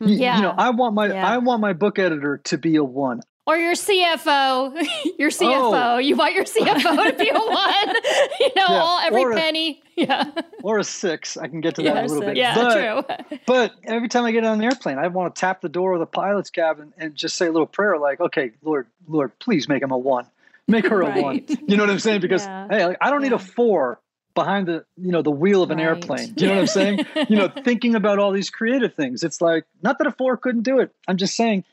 You, 0.00 0.14
yeah. 0.14 0.36
you 0.36 0.42
know, 0.42 0.54
I 0.56 0.70
want 0.70 0.94
my 0.94 1.08
yeah. 1.08 1.26
I 1.26 1.38
want 1.38 1.60
my 1.60 1.72
book 1.72 1.98
editor 1.98 2.38
to 2.38 2.58
be 2.58 2.76
a 2.76 2.84
one. 2.84 3.22
Or 3.46 3.56
your 3.56 3.72
CFO, 3.72 4.74
your 5.18 5.30
CFO. 5.30 5.94
Oh. 5.94 5.98
You 5.98 6.16
want 6.16 6.34
your 6.34 6.44
CFO 6.44 7.10
to 7.10 7.16
be 7.16 7.30
a 7.30 7.32
one. 7.38 7.96
you 8.40 8.48
know, 8.54 8.66
yeah. 8.68 8.82
all 8.82 9.00
every 9.00 9.34
penny. 9.34 9.82
Yeah. 9.96 10.30
Or 10.62 10.78
a 10.78 10.84
six. 10.84 11.38
I 11.38 11.48
can 11.48 11.62
get 11.62 11.74
to 11.76 11.82
that 11.82 11.94
yeah, 11.94 12.02
a 12.02 12.06
little 12.06 12.20
bit. 12.20 12.36
Yeah, 12.36 12.54
but, 12.54 13.26
true. 13.26 13.38
but 13.46 13.72
every 13.84 14.08
time 14.08 14.26
I 14.26 14.32
get 14.32 14.44
on 14.44 14.58
an 14.58 14.64
airplane, 14.64 14.98
I 14.98 15.08
want 15.08 15.34
to 15.34 15.40
tap 15.40 15.62
the 15.62 15.70
door 15.70 15.94
of 15.94 16.00
the 16.00 16.06
pilot's 16.06 16.50
cabin 16.50 16.92
and 16.98 17.14
just 17.14 17.36
say 17.36 17.46
a 17.46 17.50
little 17.50 17.66
prayer 17.66 17.96
like, 17.96 18.20
okay, 18.20 18.52
Lord, 18.62 18.86
Lord, 19.08 19.36
please 19.38 19.66
make 19.66 19.82
him 19.82 19.92
a 19.92 19.98
one. 19.98 20.26
Make 20.66 20.86
her 20.86 21.00
a 21.00 21.06
right. 21.06 21.22
one. 21.22 21.46
You 21.66 21.78
know 21.78 21.84
what 21.84 21.90
I'm 21.90 21.98
saying? 21.98 22.20
Because 22.20 22.44
hey, 22.44 22.84
like, 22.84 22.98
I 23.00 23.08
don't 23.08 23.22
need 23.22 23.32
a 23.32 23.38
four 23.38 23.98
behind 24.38 24.68
the 24.68 24.84
you 24.96 25.10
know 25.10 25.22
the 25.22 25.32
wheel 25.32 25.64
of 25.64 25.70
an 25.72 25.78
right. 25.78 25.86
airplane. 25.86 26.32
Do 26.32 26.44
you 26.44 26.50
know 26.50 26.56
what 26.56 26.60
I'm 26.60 26.66
saying? 26.68 27.06
you 27.28 27.36
know, 27.36 27.48
thinking 27.48 27.96
about 27.96 28.20
all 28.20 28.30
these 28.30 28.50
creative 28.50 28.94
things. 28.94 29.24
It's 29.24 29.40
like 29.40 29.64
not 29.82 29.98
that 29.98 30.06
a 30.06 30.12
four 30.12 30.36
couldn't 30.36 30.62
do 30.62 30.78
it. 30.78 30.94
I'm 31.08 31.16
just 31.16 31.34
saying 31.34 31.64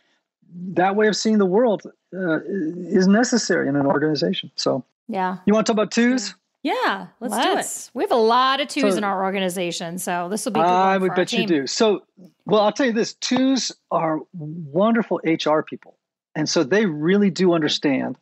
that 0.74 0.96
way 0.96 1.08
of 1.08 1.16
seeing 1.16 1.38
the 1.38 1.46
world 1.46 1.84
uh, 2.14 2.40
is 2.44 3.08
necessary 3.08 3.70
in 3.70 3.76
an 3.76 3.86
organization. 3.86 4.50
So 4.56 4.84
yeah, 5.08 5.38
you 5.46 5.54
want 5.54 5.68
to 5.68 5.74
talk 5.74 5.76
about 5.76 5.92
twos? 5.92 6.34
Yeah, 6.64 7.08
let's, 7.20 7.32
let's, 7.32 7.86
do 7.86 7.90
it. 7.90 7.92
We 7.94 8.04
have 8.06 8.12
a 8.12 8.16
lot 8.16 8.60
of 8.60 8.68
twos 8.68 8.94
so, 8.94 8.98
in 8.98 9.04
our 9.04 9.24
organization, 9.24 10.00
so 10.00 10.28
this 10.30 10.46
will 10.46 10.54
be. 10.54 10.62
I 10.62 10.98
would 10.98 11.14
bet 11.14 11.32
you 11.32 11.46
do. 11.46 11.68
So, 11.68 12.02
well, 12.48 12.62
I'll 12.62 12.72
tell 12.72 12.88
you 12.88 12.94
this: 12.94 13.14
twos 13.14 13.72
are 13.92 14.22
wonderful 14.34 15.22
HR 15.24 15.62
people, 15.62 15.98
and 16.34 16.50
so 16.50 16.64
they 16.64 16.88
really 16.88 17.30
do 17.30 17.54
understand 17.54 18.18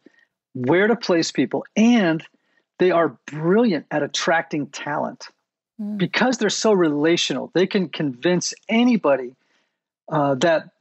where 0.54 0.88
to 0.88 0.98
place 0.98 1.32
people 1.32 1.66
and 1.78 2.22
they 2.84 2.92
are 2.92 3.18
brilliant 3.28 3.86
at 3.92 4.04
attracting 4.04 4.68
talent 4.68 5.30
mm. 5.82 5.98
because 5.98 6.38
they're 6.38 6.50
so 6.50 6.74
relational. 6.74 7.50
They 7.54 7.66
can 7.66 7.88
convince 7.88 8.54
anybody 8.68 9.38
uh, 10.12 10.36
that 10.36 10.72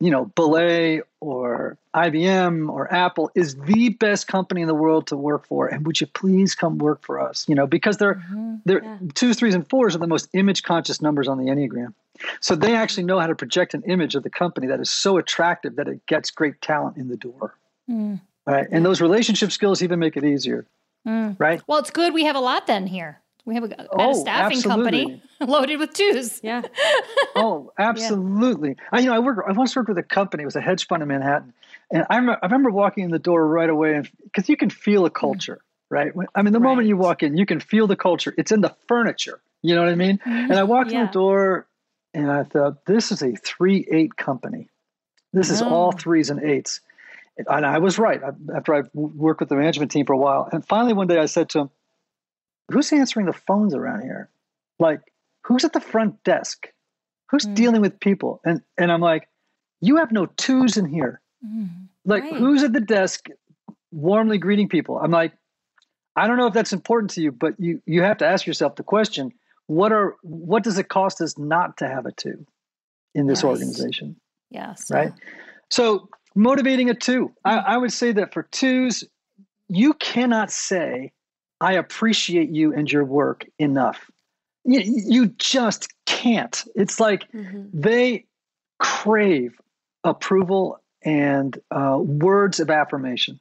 you 0.00 0.10
know 0.10 0.24
Belay 0.34 1.02
or 1.20 1.78
IBM 1.94 2.68
or 2.68 2.92
Apple 2.92 3.30
is 3.36 3.54
the 3.54 3.90
best 3.90 4.26
company 4.26 4.60
in 4.60 4.66
the 4.66 4.74
world 4.74 5.06
to 5.06 5.16
work 5.16 5.46
for, 5.46 5.68
and 5.68 5.86
would 5.86 6.00
you 6.00 6.08
please 6.08 6.56
come 6.56 6.78
work 6.78 7.04
for 7.04 7.20
us? 7.20 7.48
You 7.48 7.54
know 7.54 7.68
because 7.68 7.98
they're 7.98 8.16
mm-hmm. 8.16 8.56
they're 8.64 8.82
yeah. 8.82 8.98
twos, 9.14 9.36
threes, 9.36 9.54
and 9.54 9.68
fours 9.70 9.94
are 9.94 10.00
the 10.00 10.08
most 10.08 10.28
image 10.32 10.64
conscious 10.64 11.00
numbers 11.00 11.28
on 11.28 11.38
the 11.38 11.44
enneagram. 11.44 11.94
So 12.40 12.56
they 12.56 12.74
actually 12.74 13.04
know 13.04 13.20
how 13.20 13.28
to 13.28 13.36
project 13.36 13.72
an 13.72 13.84
image 13.84 14.16
of 14.16 14.24
the 14.24 14.30
company 14.30 14.66
that 14.66 14.80
is 14.80 14.90
so 14.90 15.16
attractive 15.16 15.76
that 15.76 15.86
it 15.86 16.04
gets 16.06 16.32
great 16.32 16.60
talent 16.60 16.96
in 16.96 17.06
the 17.06 17.16
door. 17.16 17.54
Mm. 17.88 18.20
Right, 18.44 18.66
and 18.72 18.84
those 18.84 19.00
relationship 19.00 19.52
skills 19.52 19.80
even 19.80 20.00
make 20.00 20.16
it 20.16 20.24
easier. 20.24 20.66
Mm. 21.06 21.36
Right. 21.38 21.62
Well, 21.66 21.78
it's 21.78 21.90
good 21.90 22.14
we 22.14 22.24
have 22.24 22.36
a 22.36 22.40
lot 22.40 22.66
then 22.66 22.86
here. 22.86 23.20
We 23.44 23.56
have 23.56 23.64
a, 23.64 23.88
oh, 23.90 24.10
a 24.10 24.14
staffing 24.14 24.58
absolutely. 24.58 25.04
company 25.04 25.22
loaded 25.40 25.80
with 25.80 25.92
twos. 25.92 26.40
Yeah. 26.44 26.62
oh, 27.36 27.72
absolutely. 27.76 28.70
Yeah. 28.70 28.88
I, 28.92 29.00
you 29.00 29.06
know, 29.06 29.14
I 29.14 29.18
work. 29.18 29.44
I 29.46 29.52
once 29.52 29.74
worked 29.74 29.88
with 29.88 29.98
a 29.98 30.02
company. 30.02 30.42
It 30.42 30.46
was 30.46 30.56
a 30.56 30.60
hedge 30.60 30.86
fund 30.86 31.02
in 31.02 31.08
Manhattan, 31.08 31.52
and 31.90 32.06
I, 32.08 32.16
I 32.18 32.46
remember 32.46 32.70
walking 32.70 33.04
in 33.04 33.10
the 33.10 33.18
door 33.18 33.46
right 33.46 33.68
away, 33.68 33.96
and 33.96 34.08
because 34.22 34.48
you 34.48 34.56
can 34.56 34.70
feel 34.70 35.04
a 35.06 35.10
mm. 35.10 35.14
culture, 35.14 35.56
mm. 35.56 35.90
right? 35.90 36.12
I 36.36 36.42
mean, 36.42 36.52
the 36.52 36.60
right. 36.60 36.68
moment 36.68 36.86
you 36.86 36.96
walk 36.96 37.24
in, 37.24 37.36
you 37.36 37.46
can 37.46 37.58
feel 37.58 37.88
the 37.88 37.96
culture. 37.96 38.32
It's 38.38 38.52
in 38.52 38.60
the 38.60 38.74
furniture. 38.86 39.40
You 39.62 39.74
know 39.74 39.82
what 39.82 39.90
I 39.90 39.96
mean? 39.96 40.18
Mm-hmm. 40.18 40.50
And 40.50 40.54
I 40.54 40.62
walked 40.62 40.92
yeah. 40.92 41.00
in 41.00 41.06
the 41.06 41.12
door, 41.12 41.66
and 42.14 42.30
I 42.30 42.44
thought, 42.44 42.84
this 42.86 43.10
is 43.10 43.22
a 43.22 43.34
three-eight 43.34 44.16
company. 44.16 44.68
This 45.32 45.50
is 45.50 45.62
all 45.62 45.88
oh. 45.88 45.98
threes 45.98 46.30
and 46.30 46.42
eights 46.44 46.80
and 47.36 47.66
I 47.66 47.78
was 47.78 47.98
right 47.98 48.20
after 48.54 48.74
I 48.74 48.82
worked 48.94 49.40
with 49.40 49.48
the 49.48 49.56
management 49.56 49.90
team 49.90 50.06
for 50.06 50.12
a 50.12 50.18
while. 50.18 50.48
And 50.52 50.66
finally, 50.66 50.92
one 50.92 51.06
day 51.06 51.18
I 51.18 51.26
said 51.26 51.48
to 51.50 51.60
him, 51.60 51.70
Who's 52.70 52.92
answering 52.92 53.26
the 53.26 53.32
phones 53.32 53.74
around 53.74 54.02
here? 54.02 54.30
Like, 54.78 55.00
who's 55.44 55.64
at 55.64 55.72
the 55.72 55.80
front 55.80 56.22
desk? 56.24 56.68
Who's 57.30 57.44
mm. 57.44 57.54
dealing 57.54 57.80
with 57.80 57.98
people? 58.00 58.40
And, 58.44 58.62
and 58.78 58.92
I'm 58.92 59.00
like, 59.00 59.28
You 59.80 59.96
have 59.96 60.12
no 60.12 60.26
twos 60.26 60.76
in 60.76 60.86
here. 60.86 61.20
Mm. 61.44 61.88
Like, 62.04 62.24
right. 62.24 62.34
who's 62.34 62.62
at 62.62 62.72
the 62.72 62.80
desk 62.80 63.26
warmly 63.90 64.38
greeting 64.38 64.68
people? 64.68 64.98
I'm 64.98 65.10
like, 65.10 65.32
I 66.16 66.26
don't 66.26 66.36
know 66.36 66.46
if 66.46 66.54
that's 66.54 66.72
important 66.72 67.10
to 67.12 67.22
you, 67.22 67.32
but 67.32 67.54
you, 67.58 67.80
you 67.86 68.02
have 68.02 68.18
to 68.18 68.26
ask 68.26 68.46
yourself 68.46 68.76
the 68.76 68.82
question 68.82 69.32
what 69.66 69.92
are 69.92 70.16
what 70.22 70.64
does 70.64 70.76
it 70.76 70.88
cost 70.88 71.20
us 71.20 71.38
not 71.38 71.78
to 71.78 71.88
have 71.88 72.04
a 72.04 72.12
two 72.12 72.46
in 73.14 73.26
this 73.26 73.38
yes. 73.38 73.44
organization? 73.44 74.16
Yes. 74.50 74.90
Right. 74.90 75.12
So 75.70 76.08
motivating 76.34 76.90
a 76.90 76.94
two. 76.94 77.32
I, 77.44 77.56
I 77.58 77.76
would 77.76 77.92
say 77.92 78.12
that 78.12 78.32
for 78.32 78.44
twos, 78.44 79.04
you 79.68 79.94
cannot 79.94 80.50
say, 80.50 81.12
I 81.60 81.74
appreciate 81.74 82.50
you 82.50 82.74
and 82.74 82.90
your 82.90 83.04
work 83.04 83.46
enough. 83.58 84.10
You, 84.64 84.80
you 84.84 85.26
just 85.38 85.88
can't. 86.06 86.62
It's 86.74 87.00
like 87.00 87.30
mm-hmm. 87.32 87.64
they 87.72 88.26
crave 88.78 89.54
approval 90.04 90.80
and 91.04 91.58
uh, 91.70 91.98
words 91.98 92.60
of 92.60 92.70
affirmation. 92.70 93.40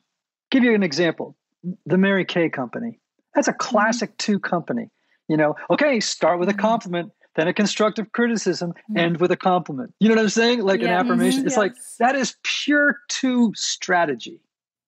Give 0.49 0.63
you 0.63 0.73
an 0.73 0.83
example 0.83 1.35
the 1.85 1.97
Mary 1.97 2.25
Kay 2.25 2.49
Company. 2.49 2.99
That's 3.35 3.47
a 3.47 3.51
mm-hmm. 3.51 3.59
classic 3.59 4.11
mm-hmm. 4.11 4.31
two 4.31 4.39
company. 4.39 4.89
You 5.27 5.37
know, 5.37 5.55
okay, 5.69 5.99
start 5.99 6.39
with 6.39 6.49
a 6.49 6.51
mm-hmm. 6.51 6.61
compliment, 6.61 7.11
then 7.35 7.47
a 7.47 7.53
constructive 7.53 8.11
criticism, 8.11 8.71
mm-hmm. 8.71 8.97
end 8.97 9.17
with 9.19 9.31
a 9.31 9.37
compliment. 9.37 9.93
You 9.99 10.09
know 10.09 10.15
what 10.15 10.21
I'm 10.21 10.29
saying? 10.29 10.61
Like 10.61 10.81
yeah, 10.81 10.87
an 10.87 10.93
affirmation. 10.93 11.39
Mm-hmm, 11.39 11.47
it's 11.47 11.53
yes. 11.53 11.57
like 11.57 11.73
that 11.99 12.15
is 12.15 12.35
pure 12.43 12.97
two 13.07 13.53
strategy, 13.55 14.41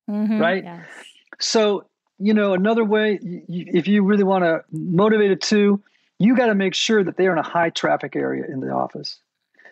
mm-hmm, 0.09 0.39
right? 0.39 0.63
Yes. 0.63 0.85
So, 1.39 1.85
you 2.19 2.33
know, 2.33 2.53
another 2.53 2.83
way, 2.83 3.19
if 3.21 3.87
you 3.87 4.03
really 4.03 4.23
want 4.23 4.43
to 4.43 4.63
motivate 4.71 5.31
a 5.31 5.35
two, 5.35 5.81
you 6.19 6.35
got 6.35 6.47
to 6.47 6.55
make 6.55 6.73
sure 6.73 7.03
that 7.03 7.17
they 7.17 7.27
are 7.27 7.33
in 7.33 7.39
a 7.39 7.47
high 7.47 7.69
traffic 7.69 8.15
area 8.15 8.45
in 8.47 8.59
the 8.59 8.69
office. 8.69 9.19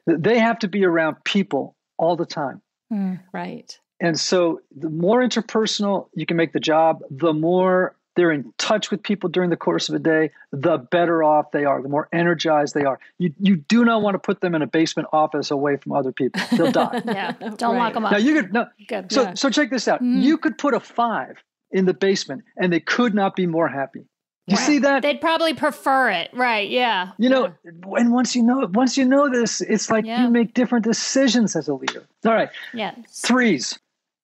They 0.07 0.39
have 0.39 0.60
to 0.60 0.67
be 0.67 0.84
around 0.84 1.17
people 1.23 1.75
all 1.97 2.15
the 2.15 2.25
time. 2.25 2.62
Mm, 2.91 3.19
right. 3.31 3.77
And 3.99 4.19
so, 4.19 4.62
the 4.75 4.89
more 4.89 5.21
interpersonal 5.21 6.07
you 6.13 6.25
can 6.25 6.38
make 6.38 6.53
the 6.53 6.60
job, 6.60 7.01
the 7.12 7.34
more 7.34 7.95
they're 8.15 8.32
in 8.32 8.54
touch 8.58 8.91
with 8.91 9.04
people 9.04 9.30
during 9.30 9.50
the 9.50 9.58
course 9.58 9.89
of 9.89 9.95
a 9.95 10.00
day, 10.00 10.32
the 10.52 10.78
better 10.78 11.24
off 11.24 11.52
they 11.52 11.65
are, 11.65 11.82
the 11.82 11.89
more 11.89 12.10
energized 12.12 12.74
they 12.74 12.84
are. 12.84 13.00
You, 13.17 13.34
you 13.39 13.56
do 13.56 13.86
not 13.86 14.02
want 14.02 14.15
to 14.15 14.19
put 14.19 14.41
them 14.41 14.56
in 14.56 14.62
a 14.62 14.67
basement 14.67 15.08
office 15.13 15.52
away 15.52 15.78
from 15.78 15.93
other 15.93 16.12
people. 16.12 16.41
They'll 16.52 16.71
die. 16.71 17.02
yeah, 17.06 17.32
don't 17.39 17.62
right. 17.62 17.78
lock 17.78 17.93
them 17.93 18.06
up. 18.06 18.12
Now 18.12 18.17
you 18.17 18.34
could 18.34 18.54
no. 18.54 18.67
Good. 18.88 19.12
So 19.12 19.21
yeah. 19.24 19.34
so 19.36 19.50
check 19.50 19.69
this 19.69 19.88
out. 19.88 20.02
Mm. 20.02 20.21
You 20.21 20.38
could 20.38 20.58
put 20.58 20.74
a 20.74 20.80
five 20.80 21.41
in 21.71 21.86
the 21.86 21.93
basement, 21.93 22.43
and 22.58 22.71
they 22.71 22.80
could 22.80 23.13
not 23.13 23.36
be 23.36 23.47
more 23.47 23.67
happy. 23.67 24.06
You 24.47 24.58
see 24.58 24.80
that? 24.80 25.02
They'd 25.02 25.21
probably 25.21 25.54
prefer 25.54 26.10
it, 26.10 26.30
right? 26.34 26.69
Yeah. 26.69 27.12
You 27.17 27.30
know, 27.30 27.54
yeah. 27.63 27.71
and 27.93 28.12
once 28.12 28.36
you 28.36 28.43
know 28.43 28.67
once 28.74 28.97
you 28.97 29.06
know 29.06 29.30
this, 29.30 29.62
it's 29.62 29.89
like 29.89 30.06
yeah. 30.06 30.24
you 30.24 30.30
make 30.30 30.54
different 30.54 30.84
decisions 30.84 31.56
as 31.56 31.67
a 31.67 31.74
leader. 31.74 32.06
All 32.26 32.34
right. 32.34 32.50
Yeah. 32.74 32.95
Threes. 33.10 33.80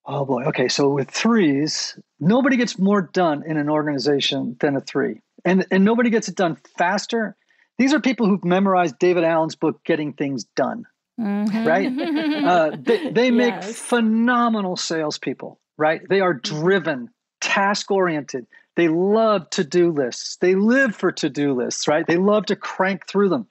Oh 0.08 0.24
boy. 0.24 0.44
Okay. 0.46 0.70
So 0.70 0.90
with 0.90 1.12
threes, 1.12 2.00
nobody 2.20 2.56
gets 2.56 2.80
more 2.80 3.02
done 3.02 3.44
in 3.46 3.58
an 3.58 3.70
organization 3.70 4.56
than 4.62 4.78
a 4.78 4.82
three, 4.82 5.22
and 5.44 5.66
and 5.70 5.84
nobody 5.84 6.10
gets 6.10 6.30
it 6.30 6.36
done 6.36 6.58
faster. 6.78 7.36
These 7.78 7.94
are 7.94 8.00
people 8.00 8.26
who've 8.26 8.44
memorized 8.44 8.98
David 9.00 9.24
Allen's 9.24 9.56
book, 9.56 9.84
Getting 9.84 10.14
Things 10.14 10.46
Done. 10.56 10.86
Mm-hmm. 11.20 11.68
Right? 11.68 12.44
uh, 12.46 12.78
they 12.80 13.12
they 13.12 13.32
make 13.32 13.54
yes. 13.54 13.78
phenomenal 13.78 14.78
salespeople. 14.78 15.60
Right? 15.78 16.02
They 16.10 16.22
are 16.22 16.34
driven, 16.34 17.10
task 17.42 17.92
oriented. 17.92 18.48
They 18.78 18.88
love 18.88 19.50
to 19.52 19.64
do 19.64 19.92
lists. 19.92 20.38
They 20.38 20.56
live 20.56 20.96
for 20.96 21.12
to 21.12 21.30
do 21.30 21.54
lists. 21.54 21.88
Right? 21.88 22.08
They 22.08 22.18
love 22.18 22.46
to 22.46 22.56
crank 22.56 23.08
through 23.08 23.30
them. 23.30 23.48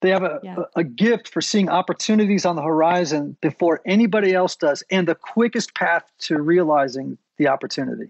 They 0.00 0.10
have 0.10 0.22
a, 0.22 0.40
Yeah. 0.42 0.56
a, 0.76 0.80
a 0.80 0.84
gift 0.84 1.28
for 1.28 1.40
seeing 1.40 1.68
opportunities 1.68 2.46
on 2.46 2.56
the 2.56 2.62
horizon 2.62 3.36
before 3.40 3.80
anybody 3.84 4.34
else 4.34 4.56
does, 4.56 4.82
and 4.90 5.06
the 5.06 5.14
quickest 5.14 5.74
path 5.74 6.04
to 6.20 6.40
realizing 6.40 7.18
the 7.36 7.48
opportunity, 7.48 8.08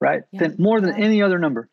right? 0.00 0.22
Yeah. 0.30 0.40
Than 0.40 0.56
more 0.58 0.80
than 0.80 0.94
any 0.94 1.22
other 1.22 1.38
number. 1.38 1.68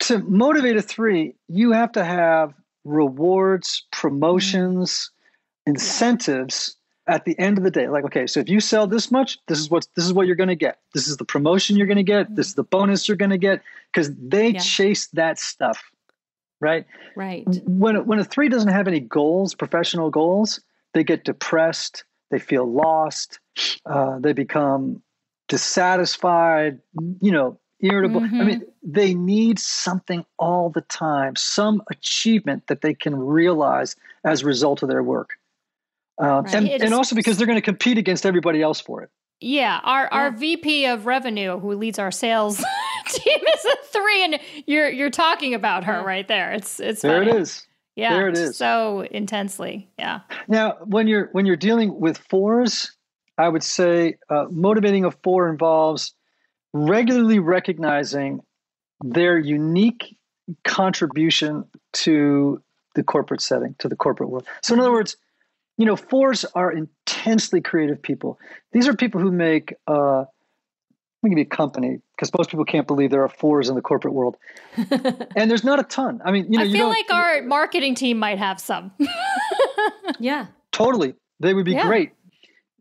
To 0.00 0.18
motivate 0.18 0.76
a 0.76 0.82
three, 0.82 1.34
you 1.48 1.72
have 1.72 1.92
to 1.92 2.04
have 2.04 2.54
rewards, 2.84 3.84
promotions, 3.92 5.10
mm. 5.66 5.70
incentives 5.70 6.76
at 7.06 7.24
the 7.24 7.38
end 7.38 7.58
of 7.58 7.64
the 7.64 7.70
day. 7.70 7.88
Like, 7.88 8.04
okay, 8.04 8.26
so 8.26 8.40
if 8.40 8.48
you 8.48 8.60
sell 8.60 8.86
this 8.86 9.10
much, 9.10 9.38
this 9.46 9.58
is 9.58 9.70
what 9.70 9.86
this 9.96 10.04
is 10.04 10.12
what 10.12 10.26
you're 10.26 10.36
going 10.36 10.48
to 10.48 10.54
get. 10.56 10.78
This 10.94 11.06
is 11.08 11.16
the 11.18 11.24
promotion 11.24 11.76
you're 11.76 11.86
going 11.86 11.96
to 11.96 12.02
get. 12.02 12.34
This 12.34 12.46
mm-hmm. 12.46 12.50
is 12.50 12.54
the 12.54 12.62
bonus 12.64 13.08
you're 13.08 13.16
going 13.16 13.30
to 13.30 13.38
get 13.38 13.62
because 13.92 14.10
they 14.16 14.50
Yeah. 14.50 14.60
chase 14.60 15.08
that 15.08 15.38
stuff, 15.38 15.82
right? 16.60 16.86
Right. 17.16 17.44
when 17.66 18.06
when 18.06 18.18
a 18.18 18.24
three 18.24 18.48
doesn't 18.48 18.70
have 18.70 18.86
any 18.88 19.00
goals, 19.00 19.54
professional 19.54 20.10
goals, 20.10 20.60
they 20.94 21.04
get 21.04 21.24
depressed. 21.24 22.04
They 22.30 22.38
feel 22.38 22.70
lost. 22.70 23.40
Uh, 23.86 24.18
they 24.20 24.32
become 24.32 25.02
dissatisfied. 25.48 26.78
You 27.20 27.32
know, 27.32 27.58
irritable. 27.80 28.22
I 28.22 28.26
Mhm. 28.26 28.46
mean, 28.46 28.62
they 28.82 29.14
need 29.14 29.58
something 29.58 30.24
all 30.38 30.70
the 30.70 30.82
time, 30.82 31.34
some 31.36 31.82
achievement 31.90 32.66
that 32.68 32.82
they 32.82 32.94
can 32.94 33.16
realize 33.16 33.96
as 34.24 34.42
a 34.42 34.46
result 34.46 34.82
of 34.82 34.88
their 34.88 35.02
work, 35.02 35.30
um, 36.18 36.44
Right. 36.44 36.54
and 36.54 36.68
and 36.68 36.94
also 36.94 37.16
because 37.16 37.36
they're 37.36 37.46
going 37.46 37.56
to 37.56 37.62
compete 37.62 37.98
against 37.98 38.24
everybody 38.26 38.62
else 38.62 38.80
for 38.80 39.02
it. 39.02 39.10
Yeah, 39.40 39.80
our 39.82 40.12
our 40.12 40.30
VP 40.30 40.86
of 40.86 41.06
revenue, 41.06 41.58
who 41.58 41.74
leads 41.74 41.98
our 41.98 42.10
sales 42.10 42.56
team, 43.06 43.38
is 43.54 43.64
a 43.64 43.76
three, 43.86 44.24
and 44.24 44.40
you're 44.66 44.90
you're 44.90 45.10
talking 45.10 45.54
about 45.54 45.84
her 45.84 46.02
right 46.02 46.28
there. 46.28 46.52
It's 46.52 46.78
it's 46.78 47.02
There 47.02 47.24
funny. 47.24 47.30
it 47.30 47.40
is. 47.40 47.66
Yeah, 47.96 48.14
There 48.14 48.28
it 48.28 48.36
is. 48.36 48.56
So 48.56 49.06
intensely, 49.10 49.88
yeah. 49.98 50.20
Now, 50.46 50.76
when 50.84 51.06
you're 51.08 51.28
when 51.32 51.46
you're 51.46 51.56
dealing 51.56 51.98
with 51.98 52.18
fours, 52.18 52.92
I 53.38 53.48
would 53.48 53.62
say 53.62 54.16
uh, 54.28 54.46
motivating 54.50 55.04
a 55.04 55.10
four 55.10 55.48
involves 55.48 56.14
regularly 56.72 57.38
recognizing 57.38 58.40
their 59.02 59.38
unique 59.38 60.16
contribution 60.64 61.64
to 61.92 62.62
the 62.94 63.02
corporate 63.02 63.40
setting, 63.40 63.74
to 63.78 63.88
the 63.88 63.96
corporate 63.96 64.30
world. 64.30 64.46
So, 64.62 64.74
in 64.74 64.80
other 64.80 64.92
words, 64.92 65.16
you 65.80 65.86
know, 65.86 65.96
fours 65.96 66.44
are 66.54 66.70
intensely 66.70 67.60
creative 67.62 68.02
people. 68.02 68.38
These 68.72 68.86
are 68.86 68.94
people 68.94 69.20
who 69.20 69.32
make. 69.32 69.72
Uh, 69.86 70.24
let 71.22 71.28
me 71.28 71.30
give 71.30 71.38
you 71.38 71.44
a 71.52 71.56
company 71.56 71.98
because 72.16 72.30
most 72.36 72.50
people 72.50 72.64
can't 72.66 72.86
believe 72.86 73.10
there 73.10 73.22
are 73.22 73.28
fours 73.28 73.68
in 73.70 73.74
the 73.76 73.80
corporate 73.82 74.12
world, 74.14 74.36
and 75.36 75.50
there's 75.50 75.64
not 75.64 75.78
a 75.80 75.82
ton. 75.84 76.20
I 76.24 76.32
mean, 76.32 76.52
you 76.52 76.58
know, 76.58 76.64
I 76.64 76.66
you 76.66 76.72
feel 76.72 76.80
don't- 76.86 76.90
like 76.90 77.10
our 77.10 77.42
marketing 77.42 77.94
team 77.94 78.18
might 78.18 78.38
have 78.38 78.60
some. 78.60 78.90
yeah. 80.18 80.46
Totally, 80.72 81.14
they 81.40 81.54
would 81.54 81.64
be 81.64 81.72
Yeah. 81.72 81.86
great. 81.86 82.12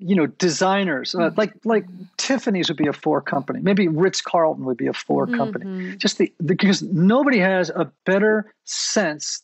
You 0.02 0.16
know, 0.16 0.28
designers 0.28 1.14
uh, 1.16 1.32
like 1.36 1.54
like 1.66 1.86
Tiffany's 2.18 2.70
would 2.70 2.78
be 2.78 2.88
a 2.88 2.94
four 2.94 3.22
company. 3.22 3.60
Maybe 3.62 3.88
Ritz 3.90 4.22
Carlton 4.22 4.64
would 4.66 4.78
be 4.78 4.88
a 4.88 4.94
4 4.94 5.28
company. 5.28 5.66
Mhm. 5.66 5.98
Just 5.98 6.18
the 6.18 6.34
because 6.46 6.82
nobody 6.82 7.40
has 7.40 7.70
a 7.70 7.92
better 8.06 8.54
sense 8.64 9.42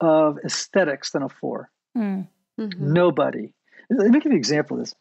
of 0.00 0.38
aesthetics 0.44 1.10
than 1.10 1.22
a 1.22 1.28
four. 1.28 1.70
Hmm. 1.94 2.22
Mhm. 2.58 2.78
Nobody. 2.78 3.52
Let 3.90 4.10
me 4.10 4.18
give 4.20 4.26
you 4.26 4.32
an 4.32 4.36
example 4.36 4.76
of 4.76 4.82
this. 4.82 4.94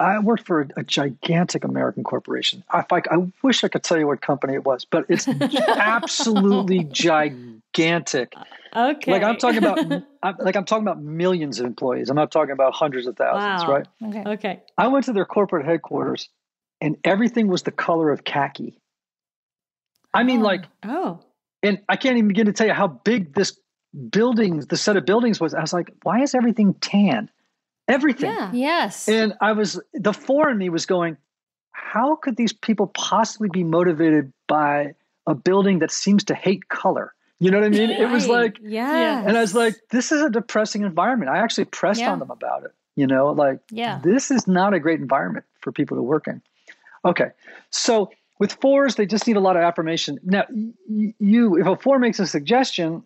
I 0.00 0.18
worked 0.20 0.46
for 0.46 0.60
a, 0.62 0.68
a 0.76 0.82
gigantic 0.84 1.64
American 1.64 2.04
corporation. 2.04 2.62
I, 2.70 2.84
I, 2.90 3.02
I 3.10 3.32
wish 3.42 3.64
I 3.64 3.68
could 3.68 3.82
tell 3.82 3.98
you 3.98 4.06
what 4.06 4.20
company 4.20 4.54
it 4.54 4.64
was, 4.64 4.84
but 4.84 5.04
it's 5.08 5.26
absolutely 5.68 6.84
gigantic. 6.92 8.32
Okay. 8.76 9.12
Like 9.12 9.22
I'm 9.24 9.36
talking 9.38 9.58
about, 9.58 9.78
I'm, 10.22 10.36
like 10.38 10.54
I'm 10.56 10.64
talking 10.64 10.84
about 10.84 11.02
millions 11.02 11.58
of 11.58 11.66
employees. 11.66 12.10
I'm 12.10 12.16
not 12.16 12.30
talking 12.30 12.52
about 12.52 12.74
hundreds 12.74 13.06
of 13.08 13.16
thousands, 13.16 13.66
Wow. 13.68 13.74
right? 13.74 13.86
Okay. 14.04 14.22
Okay. 14.30 14.62
I 14.76 14.86
went 14.86 15.04
to 15.06 15.12
their 15.12 15.24
corporate 15.24 15.66
headquarters, 15.66 16.28
and 16.80 16.96
everything 17.04 17.48
was 17.48 17.62
the 17.64 17.72
color 17.72 18.10
of 18.10 18.22
khaki. 18.24 18.78
I 20.14 20.22
mean, 20.22 20.40
Oh. 20.40 20.44
like, 20.44 20.64
Oh. 20.84 21.20
and 21.62 21.80
I 21.88 21.96
can't 21.96 22.16
even 22.16 22.28
begin 22.28 22.46
to 22.46 22.52
tell 22.52 22.66
you 22.68 22.72
how 22.72 22.86
big 22.88 23.34
this 23.34 23.58
building, 24.10 24.60
the 24.60 24.76
set 24.76 24.96
of 24.96 25.04
buildings 25.06 25.40
was. 25.40 25.54
I 25.54 25.60
was 25.60 25.72
like, 25.72 25.92
why 26.02 26.22
is 26.22 26.34
everything 26.34 26.74
tan? 26.74 27.30
Everything. 27.88 28.30
Yeah. 28.30 28.52
Yes. 28.52 29.08
And 29.08 29.34
I 29.40 29.52
was 29.52 29.80
the 29.94 30.12
four 30.12 30.50
in 30.50 30.58
me 30.58 30.68
was 30.68 30.86
going, 30.86 31.16
how 31.72 32.16
could 32.16 32.36
these 32.36 32.52
people 32.52 32.88
possibly 32.88 33.48
be 33.48 33.64
motivated 33.64 34.32
by 34.46 34.94
a 35.26 35.34
building 35.34 35.78
that 35.78 35.90
seems 35.90 36.24
to 36.24 36.34
hate 36.34 36.68
color? 36.68 37.14
You 37.40 37.50
know 37.50 37.58
what 37.58 37.66
I 37.66 37.70
mean? 37.70 37.90
It 37.90 38.10
was 38.10 38.26
like, 38.26 38.58
yeah. 38.60 39.22
and 39.24 39.38
I 39.38 39.40
was 39.40 39.54
like, 39.54 39.76
this 39.90 40.10
is 40.10 40.20
a 40.20 40.28
depressing 40.28 40.82
environment. 40.82 41.30
I 41.30 41.38
actually 41.38 41.66
pressed 41.66 42.00
Yeah. 42.00 42.10
on 42.10 42.18
them 42.18 42.30
about 42.30 42.64
it. 42.64 42.72
You 42.96 43.06
know, 43.06 43.30
like 43.30 43.60
yeah. 43.70 44.00
this 44.02 44.32
is 44.32 44.48
not 44.48 44.74
a 44.74 44.80
great 44.80 44.98
environment 44.98 45.46
for 45.60 45.70
people 45.70 45.96
to 45.96 46.02
work 46.02 46.26
in. 46.26 46.42
Okay, 47.04 47.28
so 47.70 48.10
with 48.40 48.54
fours, 48.54 48.96
they 48.96 49.06
just 49.06 49.28
need 49.28 49.36
a 49.36 49.40
lot 49.40 49.56
of 49.56 49.62
affirmation. 49.62 50.18
Now, 50.24 50.44
you, 50.88 51.56
if 51.58 51.66
a 51.66 51.76
four 51.76 52.00
makes 52.00 52.18
a 52.18 52.26
suggestion 52.26 53.04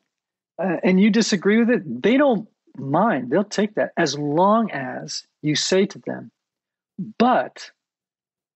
uh, 0.58 0.76
and 0.82 1.00
you 1.00 1.10
disagree 1.10 1.58
with 1.58 1.70
it, 1.70 2.02
they 2.02 2.16
don't 2.16 2.48
mind. 2.76 3.30
They'll 3.30 3.44
take 3.44 3.74
that 3.76 3.92
as 3.96 4.18
long 4.18 4.70
as 4.70 5.24
you 5.42 5.54
say 5.54 5.86
to 5.86 5.98
them, 6.00 6.30
but 7.18 7.70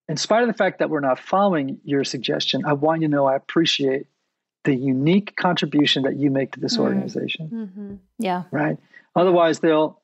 in 0.08 0.16
spite 0.16 0.42
of 0.42 0.48
the 0.48 0.54
fact 0.54 0.78
that 0.78 0.88
we're 0.90 1.00
not 1.00 1.18
following 1.18 1.78
your 1.84 2.04
suggestion, 2.04 2.64
I 2.64 2.74
want 2.74 3.02
you 3.02 3.08
to 3.08 3.12
know 3.14 3.26
I 3.26 3.34
appreciate 3.36 4.06
the 4.64 4.74
unique 4.74 5.36
contribution 5.36 6.02
that 6.04 6.16
you 6.16 6.30
make 6.30 6.52
to 6.52 6.60
this 6.60 6.76
Mm. 6.76 6.80
organization 6.80 7.48
Mhm. 7.50 7.98
Yeah. 8.18 8.44
right? 8.50 8.78
Otherwise, 9.14 9.60
they'll 9.60 10.00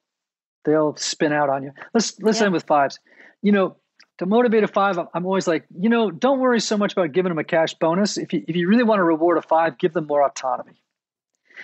they'll 0.64 0.94
spin 0.94 1.32
out 1.32 1.48
on 1.48 1.64
you. 1.64 1.72
Let's 1.92 2.20
let's 2.20 2.38
Yeah. 2.38 2.44
end 2.46 2.52
with 2.52 2.62
fives. 2.64 3.00
You 3.42 3.50
know, 3.50 3.76
to 4.18 4.26
motivate 4.26 4.62
a 4.62 4.68
five, 4.68 4.96
I'm- 4.98 5.08
I'm 5.14 5.26
always 5.26 5.48
like, 5.48 5.66
you 5.76 5.88
know, 5.88 6.12
don't 6.12 6.38
worry 6.38 6.60
so 6.60 6.76
much 6.78 6.92
about 6.92 7.10
giving 7.10 7.30
them 7.30 7.38
a 7.38 7.44
cash 7.44 7.74
bonus. 7.74 8.16
If 8.16 8.32
you 8.32 8.44
if 8.46 8.54
you 8.54 8.68
really 8.68 8.84
want 8.84 9.00
to 9.00 9.04
reward 9.04 9.38
a 9.38 9.42
five, 9.42 9.78
give 9.78 9.92
them 9.92 10.06
more 10.06 10.22
autonomy. 10.24 10.80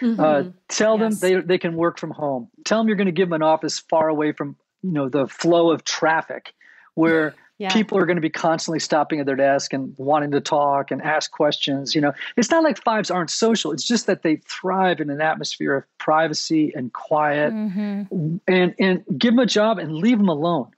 Uh, 0.02 0.04
Mhm. 0.04 0.54
tell 0.68 0.98
Yes. 0.98 1.20
them 1.20 1.28
they 1.34 1.40
they 1.46 1.58
can 1.58 1.74
work 1.76 1.98
from 1.98 2.10
home. 2.10 2.48
Tell 2.64 2.78
them 2.78 2.88
you're 2.88 2.96
going 2.96 3.06
to 3.06 3.12
give 3.12 3.28
them 3.28 3.34
an 3.34 3.42
office 3.42 3.78
far 3.78 4.08
away 4.08 4.32
from 4.32 4.56
you 4.82 4.92
know 4.92 5.08
the 5.08 5.26
flow 5.26 5.70
of 5.70 5.84
traffic, 5.84 6.54
where 6.94 7.34
Yeah. 7.58 7.74
people 7.74 7.98
are 7.98 8.06
going 8.06 8.16
to 8.18 8.22
be 8.22 8.30
constantly 8.30 8.78
stopping 8.78 9.18
at 9.18 9.26
their 9.26 9.34
desk 9.34 9.72
and 9.72 9.92
wanting 9.98 10.30
to 10.30 10.40
talk 10.40 10.92
and 10.92 11.02
ask 11.02 11.32
questions 11.32 11.92
you 11.92 12.00
know 12.00 12.12
it's 12.36 12.52
not 12.52 12.62
like 12.62 12.80
fives 12.84 13.10
aren't 13.10 13.30
social 13.30 13.72
it's 13.72 13.82
just 13.82 14.06
that 14.06 14.22
they 14.22 14.36
thrive 14.46 15.00
in 15.00 15.10
an 15.10 15.20
atmosphere 15.20 15.74
of 15.74 15.84
privacy 15.98 16.72
and 16.76 16.92
quiet 16.92 17.50
hmm 17.52 18.02
and 18.46 18.74
and 18.78 19.02
give 19.18 19.32
them 19.32 19.40
a 19.40 19.46
job 19.46 19.80
and 19.80 19.92
leave 19.92 20.18
them 20.18 20.28
alone 20.28 20.68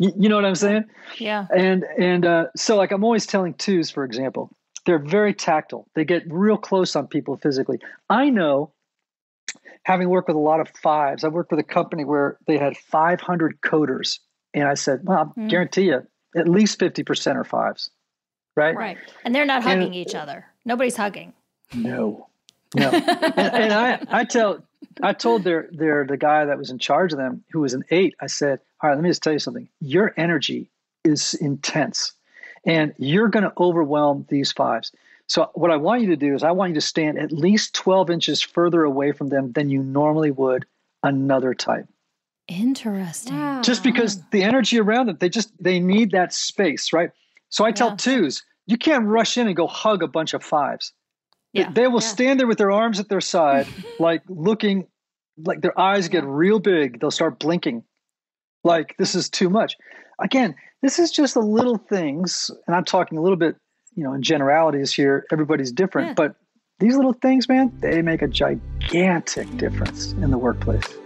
you, 0.00 0.12
you 0.18 0.28
know 0.28 0.34
what 0.34 0.44
i'm 0.44 0.56
saying 0.56 0.84
Yeah. 1.18 1.46
and 1.56 1.84
and 1.96 2.26
uh, 2.26 2.46
so 2.56 2.76
like 2.76 2.90
i'm 2.90 3.04
always 3.04 3.24
telling 3.24 3.54
twos 3.54 3.88
for 3.92 4.02
example 4.04 4.50
they're 4.86 4.98
very 4.98 5.34
tactile 5.34 5.86
they 5.94 6.04
get 6.04 6.22
real 6.30 6.56
close 6.56 6.96
on 6.96 7.06
people 7.06 7.36
physically 7.36 7.78
i 8.08 8.30
know 8.30 8.72
having 9.84 10.08
worked 10.08 10.28
with 10.28 10.36
a 10.36 10.40
lot 10.40 10.60
of 10.60 10.68
fives 10.82 11.24
i 11.24 11.28
worked 11.28 11.50
with 11.50 11.60
a 11.60 11.64
company 11.64 12.04
where 12.04 12.38
they 12.46 12.58
had 12.58 12.76
500 12.76 13.60
coders 13.60 14.18
and 14.54 14.64
i 14.68 14.74
said 14.74 15.00
well 15.04 15.32
i 15.36 15.40
Mm. 15.40 15.48
guarantee 15.50 15.82
you 15.86 16.06
at 16.36 16.48
least 16.48 16.78
50% 16.78 17.36
are 17.36 17.44
fives 17.44 17.90
right 18.56 18.76
Right. 18.76 18.98
And 19.24 19.34
they're 19.34 19.44
not 19.46 19.62
And- 19.66 19.80
hugging 19.82 19.94
each 19.94 20.14
other. 20.14 20.46
Nobody's 20.64 20.96
hugging. 20.96 21.32
no 21.74 22.26
no 22.74 22.90
and, 22.90 23.38
and 23.38 23.72
i 23.72 23.98
i 24.10 24.24
tell 24.24 24.62
i 25.02 25.12
told 25.12 25.44
their 25.44 25.68
their 25.72 26.04
the 26.06 26.16
guy 26.16 26.44
that 26.44 26.58
was 26.58 26.70
in 26.70 26.78
charge 26.78 27.12
of 27.12 27.18
them 27.18 27.44
who 27.52 27.60
was 27.60 27.74
an 27.74 27.84
eight 27.90 28.14
i 28.20 28.26
said 28.26 28.60
all 28.82 28.90
right 28.90 28.96
let 28.96 29.02
me 29.02 29.08
just 29.10 29.22
tell 29.22 29.32
you 29.32 29.38
something 29.38 29.68
your 29.80 30.12
energy 30.16 30.68
is 31.04 31.34
intense 31.34 32.12
and 32.66 32.92
you're 32.98 33.28
going 33.28 33.44
to 33.44 33.52
overwhelm 33.58 34.26
these 34.28 34.52
fives 34.52 34.92
so 35.28 35.50
what 35.54 35.70
i 35.70 35.76
want 35.76 36.02
you 36.02 36.08
to 36.08 36.16
do 36.16 36.34
is 36.34 36.42
i 36.42 36.50
want 36.50 36.70
you 36.70 36.74
to 36.74 36.80
stand 36.80 37.18
at 37.18 37.32
least 37.32 37.74
12 37.74 38.10
inches 38.10 38.42
further 38.42 38.82
away 38.84 39.12
from 39.12 39.28
them 39.28 39.52
than 39.52 39.70
you 39.70 39.82
normally 39.82 40.30
would 40.30 40.66
another 41.02 41.54
type 41.54 41.86
Interesting. 42.48 43.36
Wow. 43.36 43.60
just 43.62 43.82
because 43.82 44.22
the 44.30 44.44
energy 44.44 44.78
around 44.78 45.06
them 45.06 45.16
they 45.18 45.28
just 45.28 45.50
they 45.62 45.80
need 45.80 46.12
that 46.12 46.32
space 46.32 46.92
right 46.92 47.10
so 47.48 47.64
i 47.64 47.72
tell 47.72 47.90
Yeah. 47.90 47.96
twos 47.96 48.44
you 48.66 48.76
can't 48.76 49.04
rush 49.06 49.36
in 49.36 49.46
and 49.48 49.56
go 49.56 49.66
hug 49.66 50.02
a 50.02 50.08
bunch 50.08 50.32
of 50.34 50.42
fives 50.44 50.92
They- 51.54 51.60
Yeah. 51.62 51.70
they 51.72 51.86
will 51.88 52.00
Yeah. 52.00 52.08
stand 52.08 52.38
there 52.40 52.46
with 52.46 52.58
their 52.58 52.70
arms 52.70 53.00
at 53.00 53.08
their 53.08 53.20
side 53.20 53.66
like 53.98 54.22
looking 54.28 54.86
like 55.44 55.60
their 55.60 55.78
eyes 55.78 56.08
get 56.08 56.24
real 56.24 56.60
big 56.60 57.00
they'll 57.00 57.10
start 57.10 57.38
blinking 57.40 57.82
like 58.62 58.94
this 58.96 59.14
is 59.16 59.28
too 59.28 59.50
much 59.50 59.76
again 60.20 60.54
this 60.82 60.98
is 60.98 61.10
just 61.10 61.34
the 61.34 61.40
little 61.40 61.78
things 61.78 62.50
and 62.66 62.76
i'm 62.76 62.84
talking 62.84 63.18
a 63.18 63.22
little 63.22 63.36
bit 63.36 63.56
you 63.94 64.04
know 64.04 64.12
in 64.12 64.22
generalities 64.22 64.92
here 64.92 65.24
everybody's 65.32 65.72
different 65.72 66.08
Yeah. 66.08 66.14
but 66.14 66.36
these 66.78 66.96
little 66.96 67.14
things 67.14 67.48
man 67.48 67.72
they 67.80 68.02
make 68.02 68.22
a 68.22 68.28
gigantic 68.28 69.54
difference 69.56 70.12
in 70.12 70.30
the 70.30 70.38
workplace 70.38 70.96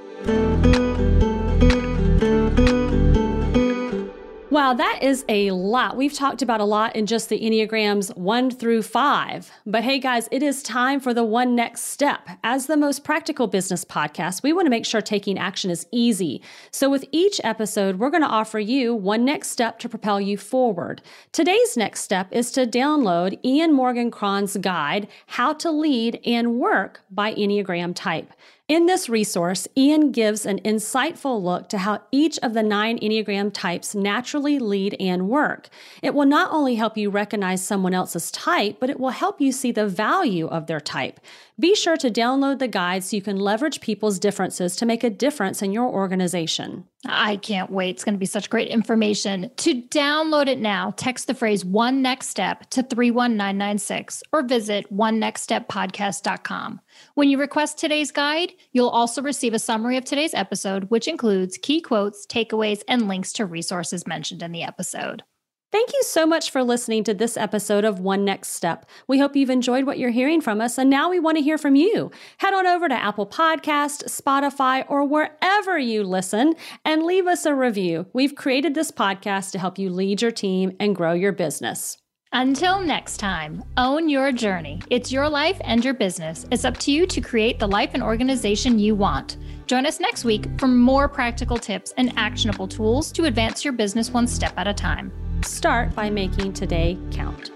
Wow, 4.50 4.74
that 4.74 4.98
is 5.00 5.24
a 5.28 5.52
lot. 5.52 5.96
We've 5.96 6.12
talked 6.12 6.42
about 6.42 6.60
a 6.60 6.64
lot 6.64 6.96
in 6.96 7.06
just 7.06 7.28
the 7.28 7.38
Enneagrams 7.38 8.16
one 8.16 8.50
through 8.50 8.82
five. 8.82 9.48
But 9.64 9.84
hey, 9.84 10.00
guys, 10.00 10.28
it 10.32 10.42
is 10.42 10.64
time 10.64 10.98
for 10.98 11.14
the 11.14 11.22
one 11.22 11.54
next 11.54 11.82
step. 11.82 12.28
As 12.42 12.66
the 12.66 12.76
most 12.76 13.04
practical 13.04 13.46
business 13.46 13.84
podcast, 13.84 14.42
we 14.42 14.52
want 14.52 14.66
to 14.66 14.70
make 14.70 14.84
sure 14.84 15.00
taking 15.00 15.38
action 15.38 15.70
is 15.70 15.86
easy. 15.92 16.42
So, 16.72 16.90
with 16.90 17.04
each 17.12 17.40
episode, 17.44 18.00
we're 18.00 18.10
going 18.10 18.24
to 18.24 18.28
offer 18.28 18.58
you 18.58 18.92
one 18.92 19.24
next 19.24 19.50
step 19.50 19.78
to 19.80 19.88
propel 19.88 20.20
you 20.20 20.36
forward. 20.36 21.00
Today's 21.30 21.76
next 21.76 22.00
step 22.00 22.26
is 22.32 22.50
to 22.50 22.66
download 22.66 23.38
Ian 23.44 23.72
Morgan 23.72 24.10
Cron's 24.10 24.56
guide, 24.56 25.06
How 25.28 25.52
to 25.52 25.70
Lead 25.70 26.18
and 26.26 26.58
Work 26.58 27.02
by 27.08 27.34
Enneagram 27.34 27.94
Type. 27.94 28.32
In 28.70 28.86
this 28.86 29.08
resource, 29.08 29.66
Ian 29.76 30.12
gives 30.12 30.46
an 30.46 30.60
insightful 30.60 31.42
look 31.42 31.68
to 31.70 31.78
how 31.78 32.02
each 32.12 32.38
of 32.38 32.54
the 32.54 32.62
nine 32.62 33.00
Enneagram 33.00 33.52
types 33.52 33.96
naturally 33.96 34.60
lead 34.60 34.94
and 35.00 35.28
work. 35.28 35.68
It 36.04 36.14
will 36.14 36.24
not 36.24 36.52
only 36.52 36.76
help 36.76 36.96
you 36.96 37.10
recognize 37.10 37.64
someone 37.66 37.94
else's 37.94 38.30
type, 38.30 38.76
but 38.78 38.88
it 38.88 39.00
will 39.00 39.10
help 39.10 39.40
you 39.40 39.50
see 39.50 39.72
the 39.72 39.88
value 39.88 40.46
of 40.46 40.68
their 40.68 40.78
type. 40.78 41.18
Be 41.60 41.74
sure 41.74 41.98
to 41.98 42.10
download 42.10 42.58
the 42.58 42.68
guide 42.68 43.04
so 43.04 43.16
you 43.16 43.22
can 43.22 43.38
leverage 43.38 43.82
people's 43.82 44.18
differences 44.18 44.76
to 44.76 44.86
make 44.86 45.04
a 45.04 45.10
difference 45.10 45.60
in 45.60 45.72
your 45.72 45.88
organization. 45.88 46.86
I 47.04 47.36
can't 47.36 47.70
wait. 47.70 47.90
It's 47.90 48.04
going 48.04 48.14
to 48.14 48.18
be 48.18 48.26
such 48.26 48.48
great 48.48 48.68
information. 48.68 49.50
To 49.58 49.82
download 49.82 50.46
it 50.46 50.58
now, 50.58 50.94
text 50.96 51.26
the 51.26 51.34
phrase 51.34 51.64
one 51.64 52.00
next 52.00 52.28
step 52.28 52.70
to 52.70 52.82
31996 52.82 54.22
or 54.32 54.42
visit 54.42 54.90
one 54.90 55.18
next 55.18 55.42
step 55.42 55.68
onenextsteppodcast.com. 55.68 56.80
When 57.14 57.28
you 57.28 57.38
request 57.38 57.78
today's 57.78 58.10
guide, 58.10 58.52
you'll 58.72 58.88
also 58.88 59.20
receive 59.20 59.52
a 59.54 59.58
summary 59.58 59.96
of 59.96 60.04
today's 60.04 60.34
episode, 60.34 60.84
which 60.84 61.08
includes 61.08 61.58
key 61.58 61.80
quotes, 61.80 62.26
takeaways, 62.26 62.82
and 62.88 63.08
links 63.08 63.32
to 63.34 63.44
resources 63.44 64.06
mentioned 64.06 64.42
in 64.42 64.52
the 64.52 64.62
episode. 64.62 65.22
Thank 65.72 65.92
you 65.92 66.02
so 66.02 66.26
much 66.26 66.50
for 66.50 66.64
listening 66.64 67.04
to 67.04 67.14
this 67.14 67.36
episode 67.36 67.84
of 67.84 68.00
One 68.00 68.24
Next 68.24 68.48
Step. 68.48 68.86
We 69.06 69.20
hope 69.20 69.36
you've 69.36 69.50
enjoyed 69.50 69.84
what 69.84 70.00
you're 70.00 70.10
hearing 70.10 70.40
from 70.40 70.60
us, 70.60 70.78
and 70.78 70.90
now 70.90 71.08
we 71.08 71.20
want 71.20 71.36
to 71.36 71.44
hear 71.44 71.58
from 71.58 71.76
you. 71.76 72.10
Head 72.38 72.54
on 72.54 72.66
over 72.66 72.88
to 72.88 72.94
Apple 72.94 73.26
Podcast, 73.26 74.06
Spotify, 74.06 74.84
or 74.88 75.04
wherever 75.04 75.78
you 75.78 76.02
listen 76.02 76.54
and 76.84 77.04
leave 77.04 77.28
us 77.28 77.46
a 77.46 77.54
review. 77.54 78.06
We've 78.12 78.34
created 78.34 78.74
this 78.74 78.90
podcast 78.90 79.52
to 79.52 79.60
help 79.60 79.78
you 79.78 79.90
lead 79.90 80.22
your 80.22 80.32
team 80.32 80.74
and 80.80 80.96
grow 80.96 81.12
your 81.12 81.30
business. 81.30 81.98
Until 82.32 82.80
next 82.80 83.18
time, 83.18 83.62
own 83.76 84.08
your 84.08 84.32
journey. 84.32 84.82
It's 84.90 85.12
your 85.12 85.28
life 85.28 85.60
and 85.62 85.84
your 85.84 85.94
business. 85.94 86.46
It's 86.50 86.64
up 86.64 86.78
to 86.78 86.90
you 86.90 87.06
to 87.06 87.20
create 87.20 87.60
the 87.60 87.68
life 87.68 87.90
and 87.94 88.02
organization 88.02 88.80
you 88.80 88.96
want. 88.96 89.36
Join 89.66 89.86
us 89.86 90.00
next 90.00 90.24
week 90.24 90.46
for 90.58 90.66
more 90.66 91.08
practical 91.08 91.58
tips 91.58 91.94
and 91.96 92.12
actionable 92.16 92.66
tools 92.66 93.12
to 93.12 93.26
advance 93.26 93.64
your 93.64 93.72
business 93.72 94.10
one 94.10 94.26
step 94.26 94.54
at 94.56 94.66
a 94.66 94.74
time. 94.74 95.12
Start 95.42 95.94
by 95.94 96.10
making 96.10 96.52
today 96.52 96.98
count. 97.10 97.50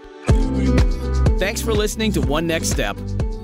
Thanks 1.38 1.61
for 1.61 1.73
listening 1.73 2.12
to 2.12 2.20
One 2.20 2.47
Next 2.47 2.70
Step. 2.70 2.97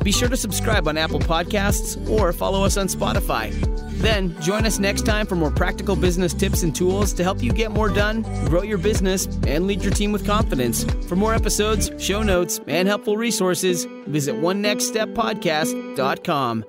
Be 0.02 0.12
sure 0.12 0.28
to 0.28 0.36
subscribe 0.36 0.88
on 0.88 0.96
Apple 0.96 1.20
Podcasts 1.20 2.08
or 2.08 2.32
follow 2.32 2.64
us 2.64 2.78
on 2.78 2.86
Spotify. 2.86 3.52
Then 4.00 4.40
join 4.40 4.64
us 4.64 4.78
next 4.78 5.04
time 5.04 5.26
for 5.26 5.36
more 5.36 5.50
practical 5.50 5.94
business 5.94 6.32
tips 6.32 6.62
and 6.62 6.74
tools 6.74 7.12
to 7.14 7.22
help 7.22 7.42
you 7.42 7.52
get 7.52 7.70
more 7.70 7.90
done, 7.90 8.22
grow 8.46 8.62
your 8.62 8.78
business, 8.78 9.26
and 9.46 9.66
lead 9.66 9.82
your 9.82 9.92
team 9.92 10.12
with 10.12 10.24
confidence. 10.24 10.84
For 11.06 11.16
more 11.16 11.34
episodes, 11.34 11.90
show 11.98 12.22
notes, 12.22 12.60
and 12.66 12.88
helpful 12.88 13.18
resources, 13.18 13.84
visit 14.06 14.34
onenextsteppodcast.com. 14.36 16.64